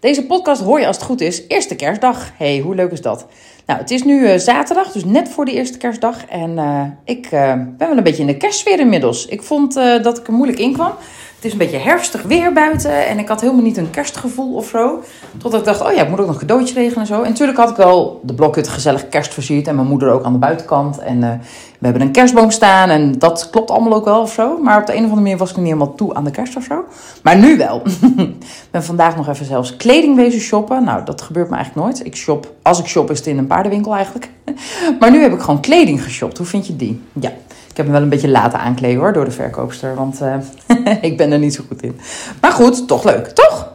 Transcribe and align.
Deze 0.00 0.26
podcast 0.26 0.62
hoor 0.62 0.80
je 0.80 0.86
als 0.86 0.96
het 0.96 1.04
goed 1.04 1.20
is, 1.20 1.42
eerste 1.48 1.74
kerstdag. 1.74 2.30
Hey, 2.36 2.58
hoe 2.58 2.74
leuk 2.74 2.90
is 2.90 3.02
dat? 3.02 3.26
Nou, 3.66 3.80
het 3.80 3.90
is 3.90 4.02
nu 4.04 4.20
uh, 4.20 4.36
zaterdag, 4.36 4.92
dus 4.92 5.04
net 5.04 5.28
voor 5.28 5.44
de 5.44 5.52
eerste 5.52 5.78
kerstdag. 5.78 6.26
En 6.26 6.50
uh, 6.50 6.82
ik 7.04 7.24
uh, 7.24 7.52
ben 7.52 7.76
wel 7.78 7.96
een 7.96 8.02
beetje 8.02 8.20
in 8.20 8.26
de 8.26 8.36
kerstsfeer 8.36 8.78
inmiddels. 8.78 9.26
Ik 9.26 9.42
vond 9.42 9.74
dat 9.74 10.18
ik 10.18 10.26
er 10.26 10.32
moeilijk 10.32 10.58
in 10.58 10.72
kwam. 10.72 10.92
Het 11.38 11.46
is 11.46 11.52
een 11.52 11.58
beetje 11.58 11.78
herfstig 11.78 12.22
weer 12.22 12.52
buiten 12.52 13.06
en 13.06 13.18
ik 13.18 13.28
had 13.28 13.40
helemaal 13.40 13.62
niet 13.62 13.76
een 13.76 13.90
kerstgevoel 13.90 14.54
of 14.54 14.68
zo. 14.68 15.02
Totdat 15.36 15.60
ik 15.60 15.66
dacht, 15.66 15.80
oh 15.80 15.92
ja, 15.92 16.02
ik 16.02 16.08
moet 16.08 16.20
ook 16.20 16.26
nog 16.26 16.34
een 16.34 16.46
cadeautje 16.46 16.74
regelen 16.74 17.00
en 17.00 17.06
zo. 17.06 17.22
En 17.22 17.30
natuurlijk 17.30 17.58
had 17.58 17.70
ik 17.70 17.76
wel 17.76 18.20
de 18.22 18.34
blokhut 18.34 18.68
gezellig 18.68 19.08
kerst 19.08 19.34
versierd 19.34 19.66
en 19.66 19.74
mijn 19.74 19.86
moeder 19.86 20.10
ook 20.10 20.24
aan 20.24 20.32
de 20.32 20.38
buitenkant. 20.38 20.98
En 20.98 21.16
uh, 21.16 21.30
we 21.78 21.84
hebben 21.86 22.02
een 22.02 22.12
kerstboom 22.12 22.50
staan 22.50 22.88
en 22.88 23.18
dat 23.18 23.50
klopt 23.50 23.70
allemaal 23.70 23.94
ook 23.94 24.04
wel 24.04 24.20
of 24.20 24.32
zo. 24.32 24.58
Maar 24.62 24.80
op 24.80 24.86
de 24.86 24.92
een 24.92 24.98
of 24.98 25.04
andere 25.04 25.22
manier 25.22 25.36
was 25.36 25.50
ik 25.50 25.56
niet 25.56 25.64
helemaal 25.64 25.94
toe 25.94 26.14
aan 26.14 26.24
de 26.24 26.30
kerst 26.30 26.56
of 26.56 26.64
zo. 26.64 26.84
Maar 27.22 27.36
nu 27.36 27.56
wel. 27.56 27.82
Ik 28.16 28.70
ben 28.70 28.84
vandaag 28.84 29.16
nog 29.16 29.28
even 29.28 29.46
zelfs 29.46 29.76
kleding 29.76 30.16
wezen 30.16 30.40
shoppen. 30.40 30.84
Nou, 30.84 31.04
dat 31.04 31.22
gebeurt 31.22 31.50
me 31.50 31.56
eigenlijk 31.56 31.86
nooit. 31.86 32.06
Ik 32.06 32.16
shop, 32.16 32.54
als 32.62 32.78
ik 32.78 32.86
shop 32.86 33.10
is 33.10 33.18
het 33.18 33.26
in 33.26 33.38
een 33.38 33.46
paardenwinkel 33.46 33.94
eigenlijk. 33.94 34.30
Maar 35.00 35.10
nu 35.10 35.22
heb 35.22 35.32
ik 35.32 35.40
gewoon 35.40 35.60
kleding 35.60 36.02
geshopt. 36.02 36.38
Hoe 36.38 36.46
vind 36.46 36.66
je 36.66 36.76
die? 36.76 37.02
Ja. 37.12 37.32
Ik 37.78 37.84
heb 37.84 37.92
hem 37.92 38.02
wel 38.02 38.12
een 38.12 38.18
beetje 38.20 38.38
laten 38.38 38.58
aankleden 38.58 39.00
hoor, 39.00 39.12
door 39.12 39.24
de 39.24 39.30
verkoopster. 39.30 39.94
Want 39.94 40.22
uh, 40.22 40.34
ik 41.10 41.16
ben 41.16 41.32
er 41.32 41.38
niet 41.38 41.54
zo 41.54 41.62
goed 41.68 41.82
in. 41.82 42.00
Maar 42.40 42.52
goed, 42.52 42.88
toch 42.88 43.04
leuk, 43.04 43.26
toch? 43.26 43.72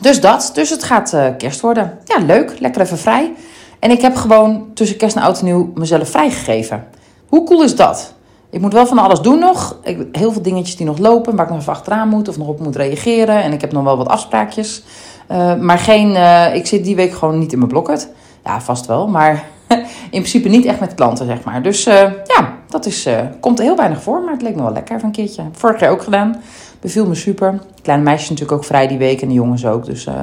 Dus 0.00 0.20
dat. 0.20 0.50
Dus 0.54 0.70
het 0.70 0.84
gaat 0.84 1.12
uh, 1.12 1.26
kerst 1.38 1.60
worden. 1.60 1.98
Ja, 2.04 2.18
leuk. 2.24 2.60
Lekker 2.60 2.80
even 2.80 2.98
vrij. 2.98 3.32
En 3.78 3.90
ik 3.90 4.00
heb 4.00 4.16
gewoon 4.16 4.66
tussen 4.74 4.96
kerst 4.96 5.16
en 5.16 5.22
oud 5.22 5.38
en 5.38 5.44
nieuw 5.44 5.72
mezelf 5.74 6.10
vrijgegeven. 6.10 6.84
Hoe 7.28 7.44
cool 7.44 7.62
is 7.62 7.76
dat? 7.76 8.14
Ik 8.50 8.60
moet 8.60 8.72
wel 8.72 8.86
van 8.86 8.98
alles 8.98 9.20
doen 9.20 9.38
nog. 9.38 9.78
Ik, 9.82 10.06
heel 10.12 10.32
veel 10.32 10.42
dingetjes 10.42 10.76
die 10.76 10.86
nog 10.86 10.98
lopen, 10.98 11.36
waar 11.36 11.44
ik 11.44 11.50
nog 11.50 11.60
even 11.60 11.72
achteraan 11.72 12.08
moet 12.08 12.28
of 12.28 12.38
nog 12.38 12.48
op 12.48 12.60
moet 12.60 12.76
reageren. 12.76 13.42
En 13.42 13.52
ik 13.52 13.60
heb 13.60 13.72
nog 13.72 13.84
wel 13.84 13.96
wat 13.96 14.08
afspraakjes. 14.08 14.82
Uh, 15.30 15.54
maar 15.54 15.78
geen, 15.78 16.16
ik 16.54 16.66
zit 16.66 16.84
die 16.84 16.96
week 16.96 17.12
gewoon 17.12 17.38
niet 17.38 17.52
in 17.52 17.58
mijn 17.58 17.70
blokket. 17.70 18.08
Ja, 18.44 18.60
vast 18.60 18.86
wel. 18.86 19.08
Maar 19.08 19.44
in 20.10 20.20
principe 20.20 20.48
niet 20.48 20.64
echt 20.64 20.80
met 20.80 20.94
klanten, 20.94 21.26
zeg 21.26 21.44
maar. 21.44 21.62
Dus 21.62 21.86
uh, 21.86 21.94
ja, 22.24 22.54
dat 22.68 22.86
is, 22.86 23.06
uh, 23.06 23.18
komt 23.40 23.58
heel 23.58 23.76
weinig 23.76 24.02
voor, 24.02 24.20
maar 24.20 24.32
het 24.32 24.42
leek 24.42 24.56
me 24.56 24.62
wel 24.62 24.72
lekker 24.72 25.00
van 25.00 25.08
een 25.08 25.14
keertje. 25.14 25.42
Vorig 25.52 25.80
jaar 25.80 25.90
ook 25.90 26.02
gedaan. 26.02 26.42
Beviel 26.80 27.06
me 27.06 27.14
super. 27.14 27.60
Kleine 27.82 28.04
meisjes 28.04 28.28
natuurlijk 28.28 28.58
ook 28.58 28.64
vrij 28.64 28.88
die 28.88 28.98
week 28.98 29.22
en 29.22 29.28
de 29.28 29.34
jongens 29.34 29.66
ook. 29.66 29.84
Dus 29.84 30.06
uh, 30.06 30.14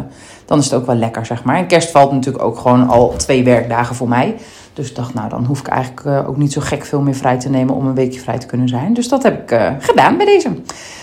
dan 0.45 0.59
is 0.59 0.65
het 0.65 0.73
ook 0.73 0.85
wel 0.85 0.95
lekker, 0.95 1.25
zeg 1.25 1.43
maar. 1.43 1.55
En 1.55 1.67
kerst 1.67 1.91
valt 1.91 2.11
natuurlijk 2.11 2.43
ook 2.43 2.57
gewoon 2.57 2.87
al 2.87 3.13
twee 3.17 3.43
werkdagen 3.43 3.95
voor 3.95 4.07
mij. 4.07 4.35
Dus 4.73 4.89
ik 4.89 4.95
dacht, 4.95 5.13
nou, 5.13 5.29
dan 5.29 5.45
hoef 5.45 5.59
ik 5.59 5.67
eigenlijk 5.67 6.27
ook 6.27 6.37
niet 6.37 6.53
zo 6.53 6.61
gek 6.61 6.85
veel 6.85 7.01
meer 7.01 7.15
vrij 7.15 7.39
te 7.39 7.49
nemen 7.49 7.75
om 7.75 7.87
een 7.87 7.95
weekje 7.95 8.19
vrij 8.19 8.37
te 8.37 8.45
kunnen 8.45 8.67
zijn. 8.67 8.93
Dus 8.93 9.07
dat 9.07 9.23
heb 9.23 9.51
ik 9.51 9.59
gedaan 9.79 10.17
bij 10.17 10.25
deze. 10.25 10.49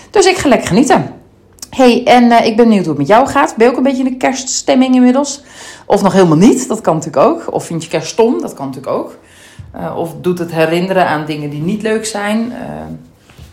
Dus 0.09 0.25
ik 0.25 0.37
ga 0.37 0.49
lekker 0.49 0.67
genieten. 0.67 1.20
Hey, 1.75 2.03
en 2.05 2.31
ik 2.45 2.55
ben 2.55 2.65
benieuwd 2.65 2.85
hoe 2.85 2.89
het 2.89 2.97
met 2.97 3.07
jou 3.07 3.27
gaat. 3.27 3.55
Ben 3.57 3.65
je 3.65 3.71
ook 3.71 3.77
een 3.77 3.83
beetje 3.83 4.03
in 4.03 4.11
de 4.11 4.17
kerststemming 4.17 4.95
inmiddels? 4.95 5.43
Of 5.85 6.01
nog 6.01 6.13
helemaal 6.13 6.37
niet, 6.37 6.67
dat 6.67 6.81
kan 6.81 6.95
natuurlijk 6.95 7.25
ook. 7.25 7.53
Of 7.53 7.65
vind 7.65 7.83
je 7.83 7.89
kerst 7.89 8.07
stom, 8.07 8.41
dat 8.41 8.53
kan 8.53 8.65
natuurlijk 8.65 8.93
ook. 8.93 9.17
Uh, 9.75 9.97
of 9.97 10.13
doet 10.21 10.39
het 10.39 10.51
herinneren 10.51 11.07
aan 11.07 11.25
dingen 11.25 11.49
die 11.49 11.61
niet 11.61 11.81
leuk 11.81 12.05
zijn. 12.05 12.39
Uh, 12.39 12.55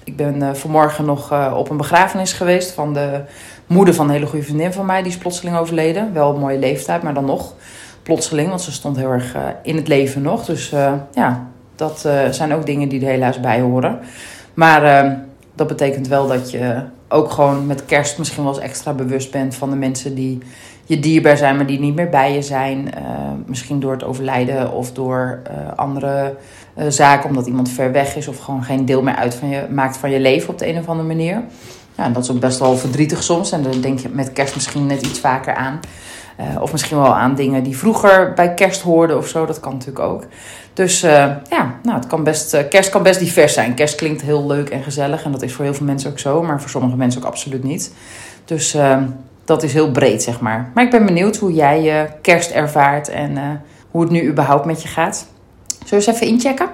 ik 0.04 0.16
ben 0.16 0.56
vanmorgen 0.56 1.04
nog 1.04 1.52
op 1.54 1.70
een 1.70 1.76
begrafenis 1.76 2.32
geweest 2.32 2.70
van 2.70 2.94
de 2.94 3.20
moeder 3.66 3.94
van 3.94 4.06
een 4.06 4.12
hele 4.12 4.26
goede 4.26 4.44
vriendin 4.44 4.72
van 4.72 4.86
mij. 4.86 5.02
Die 5.02 5.12
is 5.12 5.18
plotseling 5.18 5.56
overleden. 5.56 6.12
Wel 6.12 6.34
een 6.34 6.40
mooie 6.40 6.58
leeftijd, 6.58 7.02
maar 7.02 7.14
dan 7.14 7.24
nog 7.24 7.54
plotseling. 8.02 8.48
Want 8.48 8.60
ze 8.60 8.72
stond 8.72 8.96
heel 8.96 9.10
erg 9.10 9.36
in 9.62 9.76
het 9.76 9.88
leven 9.88 10.22
nog. 10.22 10.44
Dus 10.44 10.68
ja, 11.12 11.46
dat 11.76 12.08
zijn 12.30 12.54
ook 12.54 12.66
dingen 12.66 12.88
die 12.88 13.00
er 13.00 13.10
helaas 13.10 13.40
bij 13.40 13.60
horen. 13.60 13.98
Maar 14.54 15.16
dat 15.54 15.66
betekent 15.66 16.08
wel 16.08 16.26
dat 16.26 16.50
je 16.50 16.82
ook 17.08 17.30
gewoon 17.30 17.66
met 17.66 17.84
kerst 17.84 18.18
misschien 18.18 18.44
wel 18.44 18.52
eens 18.52 18.62
extra 18.62 18.92
bewust 18.92 19.30
bent 19.30 19.54
van 19.54 19.70
de 19.70 19.76
mensen 19.76 20.14
die 20.14 20.38
je 20.84 21.00
dierbaar 21.00 21.36
zijn, 21.36 21.56
maar 21.56 21.66
die 21.66 21.80
niet 21.80 21.94
meer 21.94 22.08
bij 22.08 22.34
je 22.34 22.42
zijn. 22.42 22.78
Uh, 22.98 23.02
misschien 23.46 23.80
door 23.80 23.92
het 23.92 24.04
overlijden 24.04 24.72
of 24.72 24.92
door 24.92 25.42
uh, 25.50 25.72
andere 25.76 26.36
uh, 26.78 26.84
zaken, 26.88 27.28
omdat 27.28 27.46
iemand 27.46 27.70
ver 27.70 27.92
weg 27.92 28.16
is 28.16 28.28
of 28.28 28.38
gewoon 28.38 28.64
geen 28.64 28.84
deel 28.84 29.02
meer 29.02 29.14
uit 29.14 29.34
van 29.34 29.48
je, 29.48 29.66
maakt 29.70 29.96
van 29.96 30.10
je 30.10 30.20
leven 30.20 30.48
op 30.48 30.58
de 30.58 30.68
een 30.68 30.78
of 30.78 30.88
andere 30.88 31.08
manier. 31.08 31.42
Ja, 31.94 32.04
en 32.04 32.12
dat 32.12 32.22
is 32.22 32.30
ook 32.30 32.40
best 32.40 32.58
wel 32.58 32.76
verdrietig 32.76 33.22
soms. 33.22 33.52
En 33.52 33.62
dan 33.62 33.80
denk 33.80 33.98
je 33.98 34.08
met 34.08 34.32
kerst 34.32 34.54
misschien 34.54 34.86
net 34.86 35.06
iets 35.06 35.20
vaker 35.20 35.54
aan. 35.54 35.80
Of 36.60 36.72
misschien 36.72 36.98
wel 36.98 37.14
aan 37.14 37.34
dingen 37.34 37.62
die 37.62 37.76
vroeger 37.76 38.32
bij 38.34 38.54
kerst 38.54 38.80
hoorden 38.80 39.16
of 39.16 39.28
zo. 39.28 39.46
Dat 39.46 39.60
kan 39.60 39.72
natuurlijk 39.72 39.98
ook. 39.98 40.24
Dus 40.72 41.00
ja, 41.00 41.78
nou, 41.82 41.96
het 41.96 42.06
kan 42.06 42.24
best, 42.24 42.68
kerst 42.68 42.90
kan 42.90 43.02
best 43.02 43.18
divers 43.18 43.52
zijn. 43.52 43.74
Kerst 43.74 43.94
klinkt 43.94 44.22
heel 44.22 44.46
leuk 44.46 44.68
en 44.68 44.82
gezellig. 44.82 45.24
En 45.24 45.32
dat 45.32 45.42
is 45.42 45.52
voor 45.52 45.64
heel 45.64 45.74
veel 45.74 45.86
mensen 45.86 46.10
ook 46.10 46.18
zo. 46.18 46.42
Maar 46.42 46.60
voor 46.60 46.70
sommige 46.70 46.96
mensen 46.96 47.20
ook 47.20 47.26
absoluut 47.26 47.64
niet. 47.64 47.94
Dus 48.44 48.76
dat 49.44 49.62
is 49.62 49.72
heel 49.72 49.90
breed, 49.90 50.22
zeg 50.22 50.40
maar. 50.40 50.70
Maar 50.74 50.84
ik 50.84 50.90
ben 50.90 51.06
benieuwd 51.06 51.36
hoe 51.36 51.52
jij 51.52 51.82
je 51.82 52.06
kerst 52.22 52.50
ervaart 52.50 53.08
en 53.08 53.62
hoe 53.90 54.02
het 54.02 54.10
nu 54.10 54.28
überhaupt 54.28 54.64
met 54.64 54.82
je 54.82 54.88
gaat. 54.88 55.26
Zullen 55.84 56.04
eens 56.04 56.14
even 56.14 56.26
inchecken? 56.26 56.68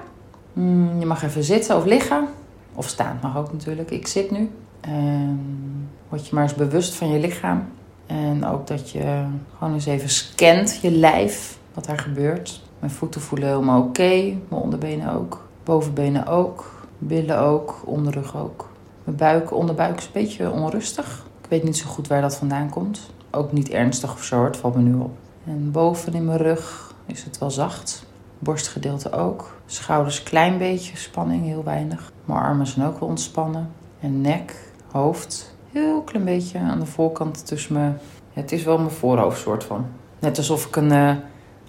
Mm, 0.52 0.98
je 0.98 1.06
mag 1.06 1.22
even 1.22 1.44
zitten 1.44 1.76
of 1.76 1.84
liggen. 1.84 2.28
Of 2.74 2.88
staan 2.88 3.18
mag 3.22 3.36
ook 3.36 3.52
natuurlijk. 3.52 3.90
Ik 3.90 4.06
zit 4.06 4.30
nu. 4.30 4.50
En 4.80 5.88
word 6.08 6.26
je 6.26 6.34
maar 6.34 6.42
eens 6.42 6.54
bewust 6.54 6.94
van 6.94 7.12
je 7.12 7.18
lichaam. 7.18 7.68
En 8.06 8.46
ook 8.46 8.66
dat 8.66 8.90
je 8.90 9.24
gewoon 9.58 9.74
eens 9.74 9.86
even 9.86 10.08
scant 10.08 10.78
je 10.82 10.90
lijf. 10.90 11.58
Wat 11.74 11.84
daar 11.84 11.98
gebeurt. 11.98 12.62
Mijn 12.78 12.92
voeten 12.92 13.20
voelen 13.20 13.48
helemaal 13.48 13.82
oké. 13.82 14.12
Mijn 14.48 14.62
onderbenen 14.62 15.12
ook. 15.12 15.48
Bovenbenen 15.64 16.26
ook. 16.26 16.86
Billen 16.98 17.38
ook. 17.38 17.82
Onderrug 17.84 18.36
ook. 18.36 18.72
Mijn 19.04 19.16
buik, 19.16 19.52
onderbuik 19.52 19.98
is 19.98 20.04
een 20.04 20.10
beetje 20.12 20.50
onrustig. 20.50 21.26
Ik 21.42 21.48
weet 21.48 21.62
niet 21.62 21.76
zo 21.76 21.88
goed 21.88 22.08
waar 22.08 22.20
dat 22.20 22.36
vandaan 22.36 22.70
komt. 22.70 23.10
Ook 23.30 23.52
niet 23.52 23.70
ernstig 23.70 24.12
of 24.12 24.24
zo, 24.24 24.44
het 24.44 24.56
valt 24.56 24.74
me 24.74 24.82
nu 24.82 24.94
op. 24.94 25.16
En 25.46 25.70
boven 25.70 26.14
in 26.14 26.24
mijn 26.24 26.38
rug 26.38 26.94
is 27.06 27.24
het 27.24 27.38
wel 27.38 27.50
zacht. 27.50 28.06
Borstgedeelte 28.38 29.12
ook. 29.12 29.56
Schouders 29.66 30.22
klein 30.22 30.58
beetje, 30.58 30.96
spanning 30.96 31.44
heel 31.44 31.64
weinig. 31.64 32.12
Mijn 32.24 32.40
armen 32.40 32.66
zijn 32.66 32.86
ook 32.86 33.00
wel 33.00 33.08
ontspannen. 33.08 33.70
En 34.00 34.20
nek, 34.20 34.54
hoofd, 34.90 35.53
heel 35.74 36.02
klein 36.02 36.24
beetje 36.24 36.58
aan 36.58 36.80
de 36.80 36.86
voorkant 36.86 37.46
tussen 37.46 37.72
mijn... 37.72 37.98
Het 38.32 38.52
is 38.52 38.62
wel 38.62 38.78
mijn 38.78 38.90
voorhoofd 38.90 39.40
soort 39.40 39.64
van. 39.64 39.86
Net 40.18 40.38
alsof 40.38 40.66
ik 40.66 40.76
een... 40.76 40.92
Uh, 40.92 41.10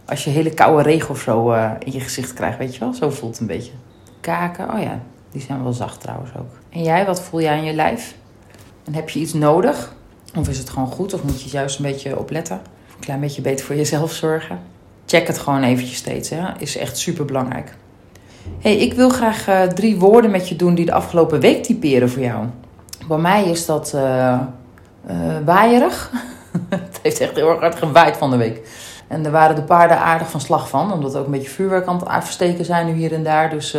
als 0.06 0.24
je 0.24 0.30
hele 0.30 0.54
koude 0.54 0.84
regen 0.84 1.10
of 1.10 1.20
zo 1.20 1.52
uh, 1.52 1.72
in 1.80 1.92
je 1.92 2.00
gezicht 2.00 2.34
krijgt, 2.34 2.58
weet 2.58 2.74
je 2.74 2.80
wel? 2.80 2.94
Zo 2.94 3.10
voelt 3.10 3.32
het 3.32 3.40
een 3.40 3.48
beetje. 3.48 3.72
Kaken, 4.22 4.74
oh 4.74 4.82
ja, 4.82 5.00
die 5.32 5.42
zijn 5.42 5.64
wel 5.64 5.74
zacht 5.74 6.02
trouwens 6.02 6.32
ook. 6.40 6.52
En 6.70 6.84
jij, 6.84 7.06
wat 7.06 7.22
voel 7.22 7.42
jij 7.42 7.58
aan 7.58 7.64
je 7.64 7.74
lijf? 7.74 8.16
En 8.84 8.94
heb 8.94 9.10
je 9.10 9.20
iets 9.20 9.34
nodig? 9.34 9.94
Of 10.36 10.50
is 10.50 10.58
het 10.58 10.70
gewoon 10.70 10.88
goed? 10.88 11.14
Of 11.14 11.24
moet 11.24 11.42
je 11.42 11.50
juist 11.50 11.78
een 11.78 11.86
beetje 11.86 12.20
opletten? 12.20 12.56
Een 12.96 13.00
klein 13.00 13.20
beetje 13.20 13.42
beter 13.42 13.66
voor 13.66 13.76
jezelf 13.76 14.12
zorgen? 14.12 14.60
Check 15.06 15.28
het 15.28 15.38
gewoon 15.38 15.64
eventjes 15.64 15.98
steeds. 15.98 16.30
Hè? 16.30 16.44
Is 16.60 16.78
echt 16.78 16.98
super 16.98 17.26
belangrijk. 17.26 17.76
hey, 18.60 18.78
ik 18.78 18.94
wil 18.94 19.10
graag 19.10 19.48
uh, 19.50 19.62
drie 19.62 19.98
woorden 19.98 20.32
met 20.32 20.50
je 20.50 20.56
doen 20.56 20.76
die 20.76 20.86
de 20.86 20.94
afgelopen 20.94 21.40
week 21.40 21.64
typeren 21.64 22.10
voor 22.10 22.22
jou. 22.22 22.46
Bij 23.08 23.18
mij 23.18 23.44
is 23.44 23.66
dat 23.66 23.92
uh, 23.96 24.02
uh, 24.02 25.16
waaierig. 25.46 26.12
het 26.70 27.00
heeft 27.02 27.20
echt 27.20 27.36
heel 27.36 27.50
erg 27.50 27.60
hard 27.60 27.76
gewaaid 27.76 28.18
van 28.18 28.30
de 28.30 28.38
week. 28.38 28.68
En 29.08 29.24
daar 29.24 29.32
waren 29.32 29.56
de 29.56 29.64
paarden 29.64 30.00
aardig 30.00 30.30
van 30.30 30.42
slag 30.42 30.70
van. 30.70 30.94
Omdat 30.94 31.14
er 31.14 31.20
ook 31.20 31.26
een 31.26 31.32
beetje 31.32 31.50
vuurwerk 31.50 31.88
aan 31.88 31.96
het 31.96 32.08
afsteken 32.08 32.66
zijn 32.66 32.86
nu 32.86 32.94
hier 32.94 33.14
en 33.14 33.24
daar. 33.24 33.50
Dus 33.50 33.78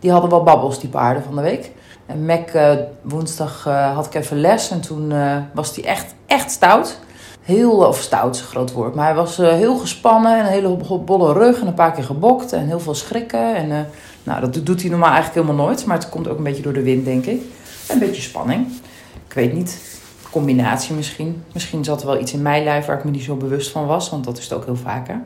die 0.00 0.10
hadden 0.10 0.30
wel 0.30 0.42
babbels, 0.42 0.80
die 0.80 0.88
paarden 0.88 1.22
van 1.22 1.34
de 1.36 1.42
week. 1.42 1.70
En 2.10 2.26
Mac, 2.26 2.54
uh, 2.54 2.70
woensdag 3.02 3.64
uh, 3.68 3.94
had 3.94 4.06
ik 4.06 4.14
even 4.14 4.40
les 4.40 4.70
en 4.70 4.80
toen 4.80 5.10
uh, 5.10 5.36
was 5.54 5.74
hij 5.76 5.84
echt, 5.84 6.14
echt 6.26 6.50
stout. 6.50 6.98
Heel, 7.42 7.72
of 7.72 7.98
stout 7.98 8.34
is 8.34 8.40
een 8.40 8.46
groot 8.46 8.72
woord, 8.72 8.94
maar 8.94 9.04
hij 9.04 9.14
was 9.14 9.36
heel 9.36 9.76
gespannen 9.76 10.38
en 10.38 10.44
een 10.44 10.50
hele 10.50 10.76
bolle 11.04 11.32
rug 11.32 11.60
en 11.60 11.66
een 11.66 11.74
paar 11.74 11.92
keer 11.92 12.04
gebokt 12.04 12.52
en 12.52 12.66
heel 12.66 12.80
veel 12.80 12.94
schrikken. 12.94 13.54
En 13.54 13.88
nou, 14.22 14.40
dat 14.40 14.66
doet 14.66 14.80
hij 14.80 14.90
normaal 14.90 15.12
eigenlijk 15.12 15.46
helemaal 15.46 15.66
nooit, 15.66 15.86
maar 15.86 15.96
het 15.96 16.08
komt 16.08 16.28
ook 16.28 16.38
een 16.38 16.44
beetje 16.44 16.62
door 16.62 16.72
de 16.72 16.82
wind, 16.82 17.04
denk 17.04 17.26
ik. 17.26 17.42
Een 17.88 17.98
beetje 17.98 18.22
spanning. 18.22 18.66
Ik 19.26 19.34
weet 19.34 19.52
niet, 19.52 20.00
combinatie 20.30 20.94
misschien. 20.94 21.44
Misschien 21.52 21.84
zat 21.84 22.00
er 22.00 22.06
wel 22.06 22.20
iets 22.20 22.32
in 22.32 22.42
mijn 22.42 22.64
lijf 22.64 22.86
waar 22.86 22.98
ik 22.98 23.04
me 23.04 23.10
niet 23.10 23.22
zo 23.22 23.36
bewust 23.36 23.70
van 23.70 23.86
was, 23.86 24.10
want 24.10 24.24
dat 24.24 24.38
is 24.38 24.44
het 24.44 24.52
ook 24.52 24.64
heel 24.64 24.76
vaker. 24.76 25.22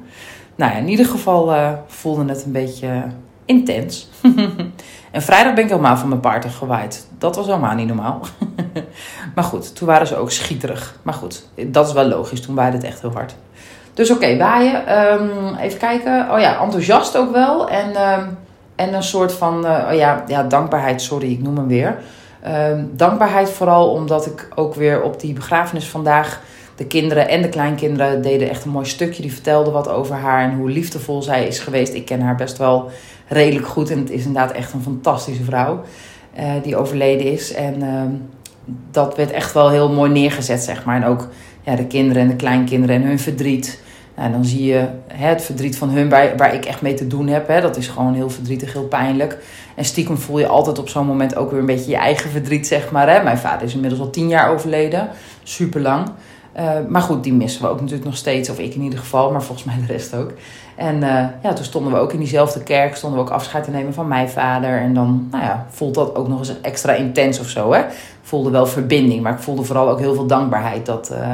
Nou 0.55 0.73
ja, 0.73 0.79
in 0.79 0.89
ieder 0.89 1.06
geval 1.06 1.55
voelde 1.87 2.25
het 2.25 2.45
een 2.45 2.53
beetje 2.53 3.05
intens. 3.45 4.09
en 5.11 5.23
vrijdag 5.23 5.55
ben 5.55 5.65
ik 5.65 5.71
helemaal 5.71 5.97
van 5.97 6.09
mijn 6.09 6.21
paard 6.21 6.45
gewaaid. 6.45 7.06
Dat 7.19 7.37
was 7.37 7.47
helemaal 7.47 7.75
niet 7.75 7.87
normaal. 7.87 8.21
maar 9.35 9.45
goed, 9.45 9.77
toen 9.77 9.87
waren 9.87 10.06
ze 10.06 10.17
ook 10.17 10.31
schieterig. 10.31 10.99
Maar 11.03 11.15
goed, 11.15 11.49
dat 11.67 11.87
is 11.87 11.93
wel 11.93 12.06
logisch. 12.06 12.41
Toen 12.41 12.55
waaide 12.55 12.77
het 12.77 12.87
echt 12.87 13.01
heel 13.01 13.12
hard. 13.12 13.35
Dus 13.95 14.11
oké, 14.11 14.37
waaien. 14.37 14.87
Ehm, 14.87 15.55
even 15.55 15.79
kijken. 15.79 16.31
Oh 16.31 16.41
ja, 16.41 16.62
enthousiast 16.62 17.17
ook 17.17 17.33
wel. 17.33 17.69
En, 17.69 17.95
ehm, 17.95 18.25
en 18.75 18.95
een 18.95 19.03
soort 19.03 19.33
van, 19.33 19.67
uh, 19.67 19.89
oh 19.91 19.95
ja, 19.95 20.25
ja, 20.27 20.43
dankbaarheid. 20.43 21.03
Sorry, 21.03 21.31
ik 21.31 21.43
noem 21.43 21.56
hem 21.56 21.67
weer. 21.67 21.99
Ehm, 22.44 22.85
dankbaarheid 22.93 23.50
vooral 23.50 23.91
omdat 23.91 24.26
ik 24.26 24.49
ook 24.55 24.75
weer 24.75 25.02
op 25.02 25.20
die 25.20 25.32
begrafenis 25.32 25.88
vandaag... 25.88 26.41
De 26.76 26.87
kinderen 26.87 27.29
en 27.29 27.43
de 27.43 27.49
kleinkinderen 27.49 28.23
deden 28.23 28.49
echt 28.49 28.64
een 28.64 28.70
mooi 28.70 28.87
stukje. 28.87 29.23
Die 29.23 29.32
vertelden 29.32 29.73
wat 29.73 29.88
over 29.88 30.14
haar 30.14 30.43
en 30.43 30.56
hoe 30.56 30.70
liefdevol 30.70 31.23
zij 31.23 31.46
is 31.46 31.58
geweest. 31.58 31.94
Ik 31.94 32.05
ken 32.05 32.20
haar 32.20 32.37
best 32.37 32.58
wel 32.58 32.91
redelijk 33.29 33.67
goed. 33.67 33.91
En 33.91 33.99
het 33.99 34.11
is 34.11 34.25
inderdaad 34.25 34.52
echt 34.52 34.73
een 34.73 34.82
fantastische 34.82 35.44
vrouw 35.44 35.82
uh, 36.38 36.52
die 36.62 36.76
overleden 36.76 37.26
is. 37.26 37.52
En 37.52 37.82
dat 38.91 39.17
werd 39.17 39.31
echt 39.31 39.52
wel 39.52 39.70
heel 39.70 39.93
mooi 39.93 40.11
neergezet, 40.11 40.62
zeg 40.62 40.85
maar. 40.85 40.96
En 40.96 41.05
ook 41.05 41.29
ja, 41.62 41.76
de 41.76 41.87
kinderen 41.87 42.23
en 42.23 42.29
de 42.29 42.37
kleinkinderen 42.37 42.96
en 42.96 43.02
hun 43.02 43.19
verdriet. 43.19 43.82
Nou, 44.16 44.32
dan 44.32 44.44
zie 44.44 44.64
je 44.64 44.88
hè, 45.06 45.28
het 45.28 45.43
verdriet 45.43 45.78
van 45.78 45.90
hun 45.90 46.08
waar, 46.08 46.37
waar 46.37 46.55
ik 46.55 46.64
echt 46.64 46.82
mee 46.82 46.94
te 46.94 47.06
doen 47.06 47.26
heb. 47.26 47.49
Hè. 47.49 47.61
Dat 47.61 47.76
is 47.76 47.88
gewoon 47.88 48.14
heel 48.14 48.31
verdrietig, 48.31 48.72
heel 48.72 48.88
pijnlijk. 48.88 49.38
En 49.75 49.84
stiekem 49.84 50.19
voel 50.19 50.38
je 50.38 50.46
altijd 50.46 50.78
op 50.78 50.88
zo'n 50.88 51.06
moment 51.06 51.37
ook 51.37 51.50
weer 51.50 51.61
een 51.61 51.66
beetje 51.66 51.90
je 51.90 51.96
eigen 51.96 52.31
verdriet, 52.31 52.66
zeg 52.66 52.90
maar. 52.90 53.08
Hè. 53.11 53.22
Mijn 53.22 53.38
vader 53.38 53.66
is 53.66 53.75
inmiddels 53.75 54.00
al 54.00 54.11
tien 54.11 54.28
jaar 54.28 54.50
overleden. 54.50 55.08
Super 55.43 55.81
lang. 55.81 56.08
Uh, 56.56 56.72
maar 56.88 57.02
goed, 57.02 57.22
die 57.22 57.32
missen 57.32 57.62
we 57.62 57.69
ook 57.69 57.81
natuurlijk 57.81 58.05
nog 58.05 58.16
steeds. 58.16 58.50
Of 58.50 58.58
ik 58.58 58.75
in 58.75 58.82
ieder 58.82 58.99
geval, 58.99 59.31
maar 59.31 59.43
volgens 59.43 59.66
mij 59.66 59.76
de 59.87 59.93
rest 59.93 60.14
ook. 60.14 60.32
En 60.76 60.97
uh, 60.97 61.25
ja, 61.43 61.53
toen 61.53 61.65
stonden 61.65 61.93
we 61.93 61.99
ook 61.99 62.12
in 62.12 62.19
diezelfde 62.19 62.62
kerk. 62.62 62.97
Stonden 62.97 63.19
we 63.19 63.25
ook 63.25 63.32
afscheid 63.32 63.65
te 63.65 63.71
nemen 63.71 63.94
van 63.94 64.09
mijn 64.09 64.29
vader. 64.29 64.79
En 64.81 64.94
dan 64.94 65.29
nou 65.31 65.44
ja, 65.44 65.67
voelt 65.71 65.94
dat 65.94 66.15
ook 66.15 66.29
nog 66.29 66.38
eens 66.38 66.61
extra 66.61 66.93
intens 66.93 67.41
of 67.41 67.49
zo. 67.49 67.73
Hè? 67.73 67.82
voelde 68.23 68.50
wel 68.50 68.67
verbinding. 68.67 69.23
Maar 69.23 69.32
ik 69.32 69.38
voelde 69.38 69.62
vooral 69.62 69.88
ook 69.88 69.99
heel 69.99 70.15
veel 70.15 70.26
dankbaarheid. 70.26 70.87
Dat, 70.87 71.12
uh, 71.12 71.29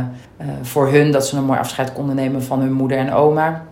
voor 0.63 0.89
hun 0.89 1.13
dat 1.13 1.27
ze 1.27 1.37
een 1.37 1.45
mooi 1.45 1.59
afscheid 1.59 1.93
konden 1.93 2.17
nemen 2.17 2.43
van 2.43 2.61
hun 2.61 2.73
moeder 2.73 2.99
en 2.99 3.13
oma. 3.13 3.63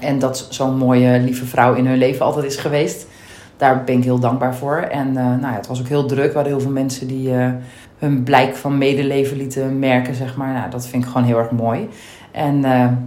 En 0.00 0.18
dat 0.18 0.46
zo'n 0.50 0.76
mooie, 0.76 1.20
lieve 1.20 1.44
vrouw 1.44 1.74
in 1.74 1.86
hun 1.86 1.98
leven 1.98 2.24
altijd 2.24 2.44
is 2.44 2.56
geweest. 2.56 3.06
Daar 3.56 3.84
ben 3.84 3.96
ik 3.96 4.04
heel 4.04 4.18
dankbaar 4.18 4.54
voor. 4.54 4.76
En 4.76 5.12
nou 5.12 5.40
ja, 5.40 5.52
het 5.52 5.66
was 5.66 5.80
ook 5.80 5.88
heel 5.88 6.06
druk. 6.06 6.28
We 6.28 6.34
hadden 6.34 6.52
heel 6.52 6.62
veel 6.62 6.70
mensen 6.70 7.06
die 7.06 7.32
hun 7.98 8.22
blijk 8.22 8.56
van 8.56 8.78
medeleven 8.78 9.36
lieten 9.36 9.78
merken, 9.78 10.14
zeg 10.14 10.36
maar. 10.36 10.52
Nou, 10.52 10.70
dat 10.70 10.86
vind 10.86 11.04
ik 11.04 11.10
gewoon 11.10 11.26
heel 11.26 11.38
erg 11.38 11.50
mooi. 11.50 11.88
En 12.30 12.60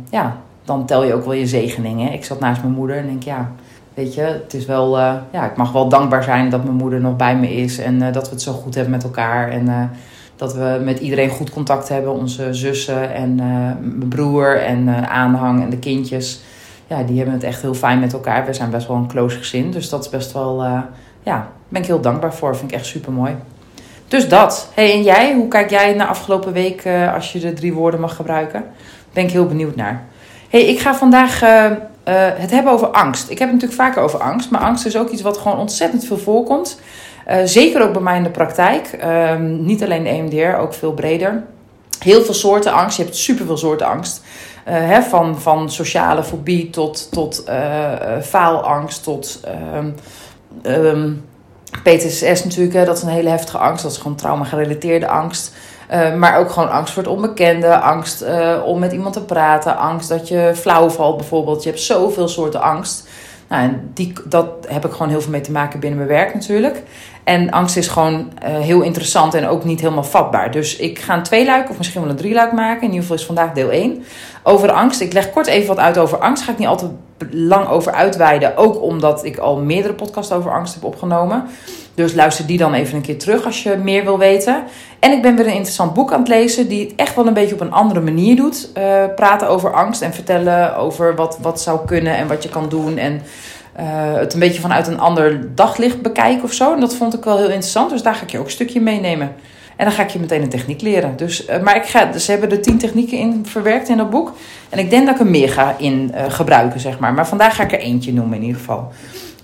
ja, 0.09 0.37
dan 0.63 0.85
tel 0.85 1.03
je 1.03 1.13
ook 1.13 1.25
wel 1.25 1.33
je 1.33 1.47
zegeningen. 1.47 2.13
Ik 2.13 2.25
zat 2.25 2.39
naast 2.39 2.61
mijn 2.61 2.73
moeder 2.73 2.97
en 2.97 3.05
denk, 3.05 3.23
ja, 3.23 3.51
weet 3.93 4.13
je, 4.13 4.21
het 4.21 4.53
is 4.53 4.65
wel, 4.65 4.99
uh, 4.99 5.13
ja, 5.31 5.45
ik 5.45 5.57
mag 5.57 5.71
wel 5.71 5.89
dankbaar 5.89 6.23
zijn 6.23 6.49
dat 6.49 6.63
mijn 6.63 6.75
moeder 6.75 6.99
nog 6.99 7.15
bij 7.15 7.35
me 7.35 7.55
is. 7.55 7.77
En 7.77 8.01
uh, 8.01 8.13
dat 8.13 8.25
we 8.25 8.33
het 8.33 8.41
zo 8.41 8.51
goed 8.51 8.75
hebben 8.75 8.91
met 8.91 9.03
elkaar. 9.03 9.49
En 9.49 9.91
dat 10.35 10.53
we 10.53 10.81
met 10.83 10.99
iedereen 10.99 11.29
goed 11.29 11.49
contact 11.49 11.89
hebben. 11.89 12.13
Onze 12.13 12.53
zussen 12.53 13.13
en 13.13 13.35
mijn 13.35 14.07
broer 14.09 14.61
en 14.61 15.09
aanhang 15.09 15.61
en 15.63 15.69
de 15.69 15.77
kindjes. 15.77 16.41
Ja, 16.87 17.03
die 17.03 17.15
hebben 17.15 17.33
het 17.33 17.43
echt 17.43 17.61
heel 17.61 17.73
fijn 17.73 17.99
met 17.99 18.13
elkaar. 18.13 18.45
We 18.45 18.53
zijn 18.53 18.69
best 18.69 18.87
wel 18.87 18.97
een 18.97 19.07
close 19.07 19.37
gezin. 19.37 19.71
Dus 19.71 19.89
dat 19.89 20.03
is 20.03 20.09
best 20.09 20.31
wel, 20.31 20.63
ja, 21.23 21.47
ben 21.67 21.81
ik 21.81 21.87
heel 21.87 22.01
dankbaar 22.01 22.33
voor. 22.33 22.55
Vind 22.55 22.71
ik 22.71 22.77
echt 22.77 22.85
super 22.85 23.11
mooi. 23.11 23.35
Dus 24.07 24.29
dat. 24.29 24.71
Hey, 24.73 24.93
en 24.93 25.03
jij, 25.03 25.33
hoe 25.33 25.47
kijk 25.47 25.69
jij 25.69 25.93
naar 25.93 26.07
afgelopen 26.07 26.53
week 26.53 26.87
als 27.13 27.31
je 27.31 27.39
de 27.39 27.53
drie 27.53 27.73
woorden 27.73 27.99
mag 27.99 28.15
gebruiken? 28.15 28.63
Ben 29.13 29.23
ik 29.23 29.31
heel 29.31 29.47
benieuwd 29.47 29.75
naar. 29.75 30.03
Hey, 30.53 30.65
ik 30.65 30.79
ga 30.79 30.95
vandaag 30.95 31.43
uh, 31.43 31.49
uh, 31.49 31.71
het 32.35 32.51
hebben 32.51 32.71
over 32.71 32.87
angst. 32.87 33.29
Ik 33.29 33.39
heb 33.39 33.49
het 33.49 33.61
natuurlijk 33.61 33.81
vaker 33.81 34.01
over 34.01 34.19
angst, 34.19 34.49
maar 34.49 34.61
angst 34.61 34.85
is 34.85 34.97
ook 34.97 35.09
iets 35.09 35.21
wat 35.21 35.37
gewoon 35.37 35.57
ontzettend 35.57 36.05
veel 36.05 36.17
voorkomt. 36.17 36.79
zeker 37.43 37.81
ook 37.81 37.93
bij 37.93 38.01
mij 38.01 38.17
in 38.17 38.23
de 38.23 38.29
praktijk. 38.29 38.87
Ehm, 38.87 39.65
niet 39.65 39.83
alleen 39.83 40.03
de 40.03 40.09
EMDR, 40.09 40.57
ook 40.57 40.73
veel 40.73 40.93
breder. 40.93 41.43
Heel 41.99 42.23
veel 42.23 42.33
soorten 42.33 42.73
angst. 42.73 42.97
Je 42.97 43.03
hebt 43.03 43.15
superveel 43.15 43.57
soorten 43.57 43.87
angst. 43.87 44.21
Hè, 44.63 45.01
van, 45.01 45.39
van 45.39 45.71
sociale 45.71 46.23
fobie 46.23 46.69
tot, 46.69 47.11
tot 47.11 47.43
faalangst, 48.21 49.03
tot. 49.03 49.39
Um, 50.65 51.25
PTSS 51.83 52.43
natuurlijk, 52.43 52.73
hè, 52.73 52.85
dat 52.85 52.97
is 52.97 53.03
een 53.03 53.09
hele 53.09 53.29
heftige 53.29 53.57
angst. 53.57 53.83
Dat 53.83 53.91
is 53.91 53.97
gewoon 53.97 54.17
trauma-gerelateerde 54.17 55.07
angst. 55.07 55.55
Uh, 55.93 56.15
maar 56.15 56.37
ook 56.37 56.51
gewoon 56.51 56.71
angst 56.71 56.93
voor 56.93 57.03
het 57.03 57.11
onbekende, 57.11 57.79
angst 57.79 58.21
uh, 58.21 58.61
om 58.65 58.79
met 58.79 58.91
iemand 58.91 59.13
te 59.13 59.23
praten, 59.23 59.77
angst 59.77 60.09
dat 60.09 60.27
je 60.27 60.51
flauw 60.55 60.89
valt 60.89 61.17
bijvoorbeeld. 61.17 61.63
Je 61.63 61.69
hebt 61.69 61.81
zoveel 61.81 62.27
soorten 62.27 62.61
angst. 62.61 63.07
Nou, 63.49 63.63
en 63.63 63.91
die, 63.93 64.13
dat 64.25 64.47
heb 64.67 64.85
ik 64.85 64.91
gewoon 64.91 65.09
heel 65.09 65.21
veel 65.21 65.31
mee 65.31 65.41
te 65.41 65.51
maken 65.51 65.79
binnen 65.79 65.99
mijn 65.99 66.11
werk 66.11 66.33
natuurlijk. 66.33 66.83
En 67.23 67.51
angst 67.51 67.77
is 67.77 67.87
gewoon 67.87 68.31
uh, 68.43 68.57
heel 68.57 68.81
interessant 68.81 69.33
en 69.33 69.47
ook 69.47 69.63
niet 69.63 69.79
helemaal 69.79 70.03
vatbaar. 70.03 70.51
Dus 70.51 70.75
ik 70.75 70.99
ga 70.99 71.13
een 71.13 71.23
tweeluik 71.23 71.69
of 71.69 71.77
misschien 71.77 72.01
wel 72.01 72.09
een 72.09 72.15
drieluik 72.15 72.51
maken. 72.51 72.81
In 72.81 72.87
ieder 72.87 73.01
geval 73.01 73.17
is 73.17 73.25
vandaag 73.25 73.53
deel 73.53 73.71
1 73.71 74.03
over 74.43 74.71
angst. 74.71 75.01
Ik 75.01 75.13
leg 75.13 75.31
kort 75.31 75.47
even 75.47 75.67
wat 75.67 75.79
uit 75.79 75.97
over 75.97 76.17
angst. 76.17 76.43
Ga 76.43 76.51
ik 76.51 76.57
niet 76.57 76.67
altijd 76.67 76.91
lang 77.31 77.67
over 77.67 77.91
uitweiden. 77.91 78.57
Ook 78.57 78.81
omdat 78.81 79.25
ik 79.25 79.37
al 79.37 79.57
meerdere 79.57 79.93
podcasts 79.93 80.31
over 80.31 80.51
angst 80.51 80.73
heb 80.73 80.83
opgenomen. 80.83 81.45
Dus 81.95 82.13
luister 82.13 82.45
die 82.45 82.57
dan 82.57 82.73
even 82.73 82.95
een 82.95 83.01
keer 83.01 83.19
terug 83.19 83.45
als 83.45 83.63
je 83.63 83.75
meer 83.83 84.03
wil 84.03 84.17
weten. 84.17 84.63
En 84.99 85.11
ik 85.11 85.21
ben 85.21 85.35
weer 85.35 85.45
een 85.45 85.53
interessant 85.53 85.93
boek 85.93 86.11
aan 86.11 86.19
het 86.19 86.27
lezen 86.27 86.67
die 86.67 86.85
het 86.85 86.95
echt 86.95 87.15
wel 87.15 87.27
een 87.27 87.33
beetje 87.33 87.53
op 87.53 87.61
een 87.61 87.71
andere 87.71 88.01
manier 88.01 88.35
doet. 88.35 88.69
Uh, 88.77 89.03
praten 89.15 89.47
over 89.47 89.73
angst 89.73 90.01
en 90.01 90.13
vertellen 90.13 90.75
over 90.75 91.15
wat, 91.15 91.37
wat 91.41 91.61
zou 91.61 91.85
kunnen 91.85 92.17
en 92.17 92.27
wat 92.27 92.43
je 92.43 92.49
kan 92.49 92.69
doen. 92.69 92.97
En 92.97 93.21
uh, 93.79 93.83
het 94.13 94.33
een 94.33 94.39
beetje 94.39 94.61
vanuit 94.61 94.87
een 94.87 94.99
ander 94.99 95.55
daglicht 95.55 96.01
bekijken 96.01 96.43
of 96.43 96.53
zo. 96.53 96.73
En 96.73 96.79
dat 96.79 96.95
vond 96.95 97.13
ik 97.13 97.23
wel 97.23 97.37
heel 97.37 97.45
interessant. 97.45 97.89
Dus 97.89 98.03
daar 98.03 98.15
ga 98.15 98.23
ik 98.23 98.31
je 98.31 98.39
ook 98.39 98.45
een 98.45 98.51
stukje 98.51 98.81
meenemen. 98.81 99.35
En 99.83 99.89
dan 99.89 99.97
ga 99.97 100.03
ik 100.03 100.09
je 100.09 100.19
meteen 100.19 100.41
een 100.41 100.49
techniek 100.49 100.81
leren. 100.81 101.13
Dus, 101.17 101.47
uh, 101.47 101.59
maar 101.59 101.75
ik 101.75 101.85
ga, 101.85 102.17
ze 102.17 102.31
hebben 102.31 102.51
er 102.51 102.61
tien 102.61 102.77
technieken 102.77 103.17
in 103.17 103.45
verwerkt 103.45 103.89
in 103.89 103.97
dat 103.97 104.09
boek. 104.09 104.31
En 104.69 104.79
ik 104.79 104.89
denk 104.89 105.05
dat 105.05 105.15
ik 105.15 105.21
er 105.21 105.27
meer 105.27 105.49
ga 105.49 105.75
in 105.77 106.11
uh, 106.15 106.21
gebruiken, 106.27 106.79
zeg 106.79 106.99
maar. 106.99 107.13
Maar 107.13 107.27
vandaag 107.27 107.55
ga 107.55 107.63
ik 107.63 107.71
er 107.71 107.79
eentje 107.79 108.13
noemen 108.13 108.37
in 108.37 108.43
ieder 108.43 108.59
geval. 108.59 108.91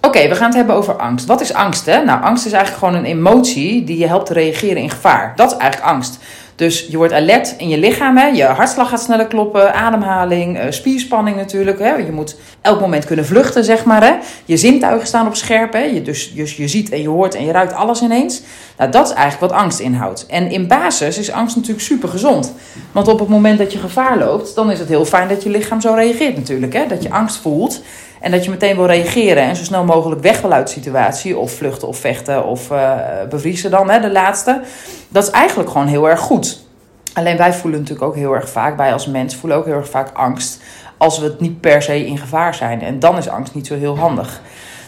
Oké, 0.02 0.28
we 0.28 0.36
gaan 0.36 0.48
het 0.48 0.56
hebben 0.56 0.76
over 0.76 0.94
angst. 0.94 1.26
Wat 1.26 1.42
is 1.42 1.54
angst? 1.54 1.86
Hè? 1.86 2.04
Nou, 2.04 2.24
angst 2.24 2.46
is 2.46 2.52
eigenlijk 2.52 2.84
gewoon 2.84 3.04
een 3.04 3.12
emotie 3.12 3.84
die 3.84 3.98
je 3.98 4.08
helpt 4.08 4.26
te 4.26 4.34
reageren 4.34 4.82
in 4.82 4.90
gevaar. 4.90 5.34
Dat 5.36 5.52
is 5.52 5.58
eigenlijk 5.58 5.92
angst. 5.92 6.20
Dus 6.60 6.88
je 6.90 6.98
wordt 6.98 7.14
alert 7.14 7.54
in 7.58 7.70
je 7.70 7.78
lichaam. 7.78 8.18
Hè? 8.18 8.28
Je 8.28 8.44
hartslag 8.44 8.90
gaat 8.90 9.02
sneller 9.02 9.28
kloppen, 9.28 9.74
ademhaling, 9.74 10.58
uh, 10.58 10.64
spierspanning 10.70 11.38
natuurlijk. 11.38 11.80
Hè? 11.80 11.94
Je 11.94 12.12
moet 12.12 12.36
elk 12.62 12.80
moment 12.80 13.06
kunnen 13.06 13.26
vluchten, 13.26 13.64
zeg 13.64 13.84
maar. 13.84 14.04
Hè? 14.04 14.16
Je 14.46 14.58
zintuigen 14.58 15.08
staan 15.08 15.28
op 15.28 15.36
scherp. 15.36 15.74
Hè? 15.74 15.84
Je, 15.84 16.02
dus, 16.02 16.34
dus 16.34 16.58
je 16.58 16.68
ziet 16.68 16.90
en 16.90 17.02
je 17.02 17.08
hoort 17.08 17.36
en 17.36 17.46
je 17.46 17.52
ruikt 17.52 17.74
alles 17.74 18.02
ineens. 18.02 18.42
Nou, 18.78 18.92
dat 18.92 19.08
is 19.08 19.14
eigenlijk 19.14 19.52
wat 19.52 19.62
angst 19.62 19.80
inhoudt. 19.80 20.26
En 20.26 20.52
in 20.52 20.68
basis 20.68 21.18
is 21.18 21.32
angst 21.32 21.56
natuurlijk 21.56 21.86
super 21.86 22.10
gezond. 22.10 22.54
Want 22.92 23.08
op 23.08 23.20
het 23.20 23.30
moment 23.30 23.58
dat 23.58 23.72
je 23.74 23.80
gevaar 23.80 24.18
loopt, 24.18 24.56
dan 24.56 24.72
is 24.72 24.80
het 24.80 24.88
heel 24.88 25.06
fijn 25.06 25.28
dat 25.28 25.44
je 25.44 25.50
lichaam 25.50 25.82
zo 25.82 25.94
reageert 25.94 26.36
natuurlijk. 26.36 26.74
Hè? 26.74 26.88
Dat 26.88 27.04
je 27.04 27.12
angst 27.12 27.38
voelt. 27.38 27.82
En 28.20 28.32
dat 28.32 28.44
je 28.44 28.50
meteen 28.50 28.76
wil 28.76 28.86
reageren 28.86 29.44
en 29.44 29.56
zo 29.56 29.64
snel 29.64 29.84
mogelijk 29.84 30.22
weg 30.22 30.42
wil 30.42 30.52
uit 30.52 30.68
de 30.68 30.74
situatie. 30.74 31.38
Of 31.38 31.52
vluchten 31.52 31.88
of 31.88 31.98
vechten 31.98 32.46
of 32.46 32.72
uh, 32.72 32.94
bevriezen 33.30 33.72
dan, 33.72 33.90
hè, 33.90 34.00
de 34.00 34.12
laatste. 34.12 34.62
Dat 35.10 35.24
is 35.24 35.30
eigenlijk 35.30 35.70
gewoon 35.70 35.88
heel 35.88 36.10
erg 36.10 36.20
goed. 36.20 36.68
Alleen 37.14 37.38
wij 37.38 37.54
voelen 37.54 37.80
natuurlijk 37.80 38.08
ook 38.08 38.16
heel 38.16 38.34
erg 38.34 38.50
vaak, 38.50 38.78
wij 38.78 38.94
als 38.94 39.08
mens 39.08 39.36
voelen 39.36 39.58
ook 39.58 39.66
heel 39.66 39.76
erg 39.76 39.90
vaak 39.90 40.10
angst. 40.14 40.62
Als 40.98 41.20
we 41.20 41.26
het 41.26 41.40
niet 41.40 41.62
per 41.62 41.82
se 41.82 42.06
in 42.06 42.18
gevaar 42.18 42.56
zijn. 42.56 42.82
En 42.82 43.00
dan 43.00 43.18
is 43.18 43.30
angst 43.30 43.54
niet 43.54 43.68
zo 43.68 43.76
heel 43.76 43.98
handig. 43.98 44.42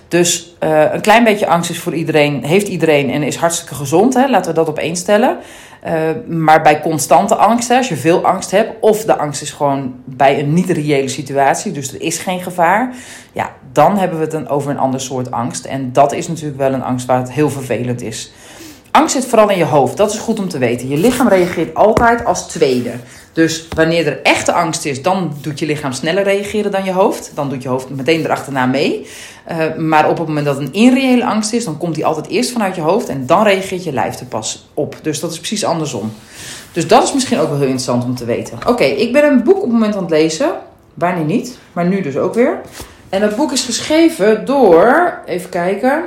Dus 0.08 0.56
uh, 0.64 0.94
een 0.94 1.02
klein 1.02 1.24
beetje 1.24 1.48
angst 1.48 1.70
is 1.70 1.80
voor 1.80 1.94
iedereen, 1.94 2.44
heeft 2.44 2.68
iedereen 2.68 3.10
en 3.10 3.24
is 3.24 3.36
hartstikke 3.36 3.76
gezond. 3.76 4.14
Hè? 4.14 4.30
Laten 4.30 4.52
we 4.52 4.58
dat 4.58 4.68
op 4.68 4.78
één 4.78 4.96
stellen. 4.96 5.38
Uh, 5.88 6.10
maar 6.28 6.62
bij 6.62 6.82
constante 6.82 7.36
angst, 7.36 7.70
hè, 7.70 7.78
als 7.78 7.90
je 7.90 7.96
veel 7.96 8.26
angst 8.26 8.52
hebt, 8.52 8.74
of 8.82 9.06
de 9.06 9.18
angst 9.18 9.42
is 9.42 9.52
gewoon 9.52 9.96
bij 10.06 10.40
een 10.40 10.54
niet-reële 10.54 11.08
situatie, 11.08 11.72
dus 11.72 11.94
er 11.94 12.02
is 12.02 12.18
geen 12.18 12.42
gevaar, 12.42 12.96
ja, 13.32 13.54
dan 13.72 13.98
hebben 13.98 14.18
we 14.18 14.24
het 14.24 14.32
dan 14.32 14.48
over 14.48 14.72
een 14.72 14.78
ander 14.78 15.02
soort 15.02 15.32
angst. 15.32 15.66
En 15.66 15.94
dat 15.94 16.14
is 16.14 16.28
natuurlijk 16.28 16.58
wel 16.58 16.74
een 16.74 16.84
angst 16.84 17.06
waar 17.06 17.20
het 17.20 17.32
heel 17.32 17.50
vervelend 17.50 18.02
is. 18.02 18.32
Angst 18.92 19.16
zit 19.16 19.26
vooral 19.26 19.50
in 19.50 19.58
je 19.58 19.66
hoofd. 19.66 19.98
Dat 19.98 20.14
is 20.14 20.20
goed 20.20 20.40
om 20.40 20.50
te 20.50 20.58
weten. 20.58 20.88
Je 20.88 20.98
lichaam 20.98 21.28
reageert 21.28 21.76
altijd 21.76 22.26
als 22.26 22.48
tweede. 22.48 22.92
Dus 23.34 23.68
wanneer 23.76 24.08
er 24.08 24.22
echte 24.22 24.54
angst 24.54 24.86
is, 24.86 25.02
dan 25.02 25.34
doet 25.42 25.60
je 25.60 25.66
lichaam 25.66 25.92
sneller 25.92 26.24
reageren 26.24 26.72
dan 26.72 26.84
je 26.84 26.92
hoofd. 26.92 27.32
Dan 27.36 27.50
doet 27.50 27.64
je 27.64 27.70
hoofd 27.70 27.90
meteen 27.90 28.24
erachterna 28.24 28.66
mee. 28.66 29.08
Uh, 29.52 29.76
maar 29.78 30.10
op 30.10 30.18
het 30.18 30.28
moment 30.28 30.46
dat 30.46 30.58
een 30.58 30.74
irreële 30.74 31.26
angst 31.26 31.54
is, 31.54 31.66
dan 31.66 31.78
komt 31.78 31.96
die 31.96 32.06
altijd 32.06 32.28
eerst 32.28 32.52
vanuit 32.52 32.76
je 32.76 32.82
hoofd 32.82 33.10
en 33.10 33.26
dan 33.26 33.44
reageert 33.44 33.84
je 33.84 33.94
lijf 33.94 34.20
er 34.20 34.26
pas 34.26 34.70
op. 34.74 34.96
Dus 35.02 35.20
dat 35.20 35.32
is 35.32 35.38
precies 35.38 35.66
andersom. 35.66 36.14
Dus 36.72 36.88
dat 36.88 37.04
is 37.04 37.14
misschien 37.14 37.40
ook 37.40 37.48
wel 37.48 37.58
heel 37.58 37.66
interessant 37.66 38.04
om 38.04 38.16
te 38.16 38.26
weten. 38.26 38.58
Oké, 38.68 38.84
ik 38.84 39.14
ben 39.14 39.24
een 39.24 39.44
boek 39.44 39.56
op 39.56 39.62
het 39.62 39.72
moment 39.72 39.96
aan 39.96 40.02
het 40.02 40.12
lezen. 40.12 40.52
Wanneer 40.94 41.26
niet, 41.26 41.58
maar 41.74 41.86
nu 41.86 42.02
dus 42.02 42.18
ook 42.18 42.34
weer. 42.34 42.62
En 43.10 43.22
dat 43.22 43.36
boek 43.36 43.52
is 43.52 43.62
geschreven 43.62 44.46
door, 44.46 45.20
even 45.26 45.50
kijken, 45.50 46.04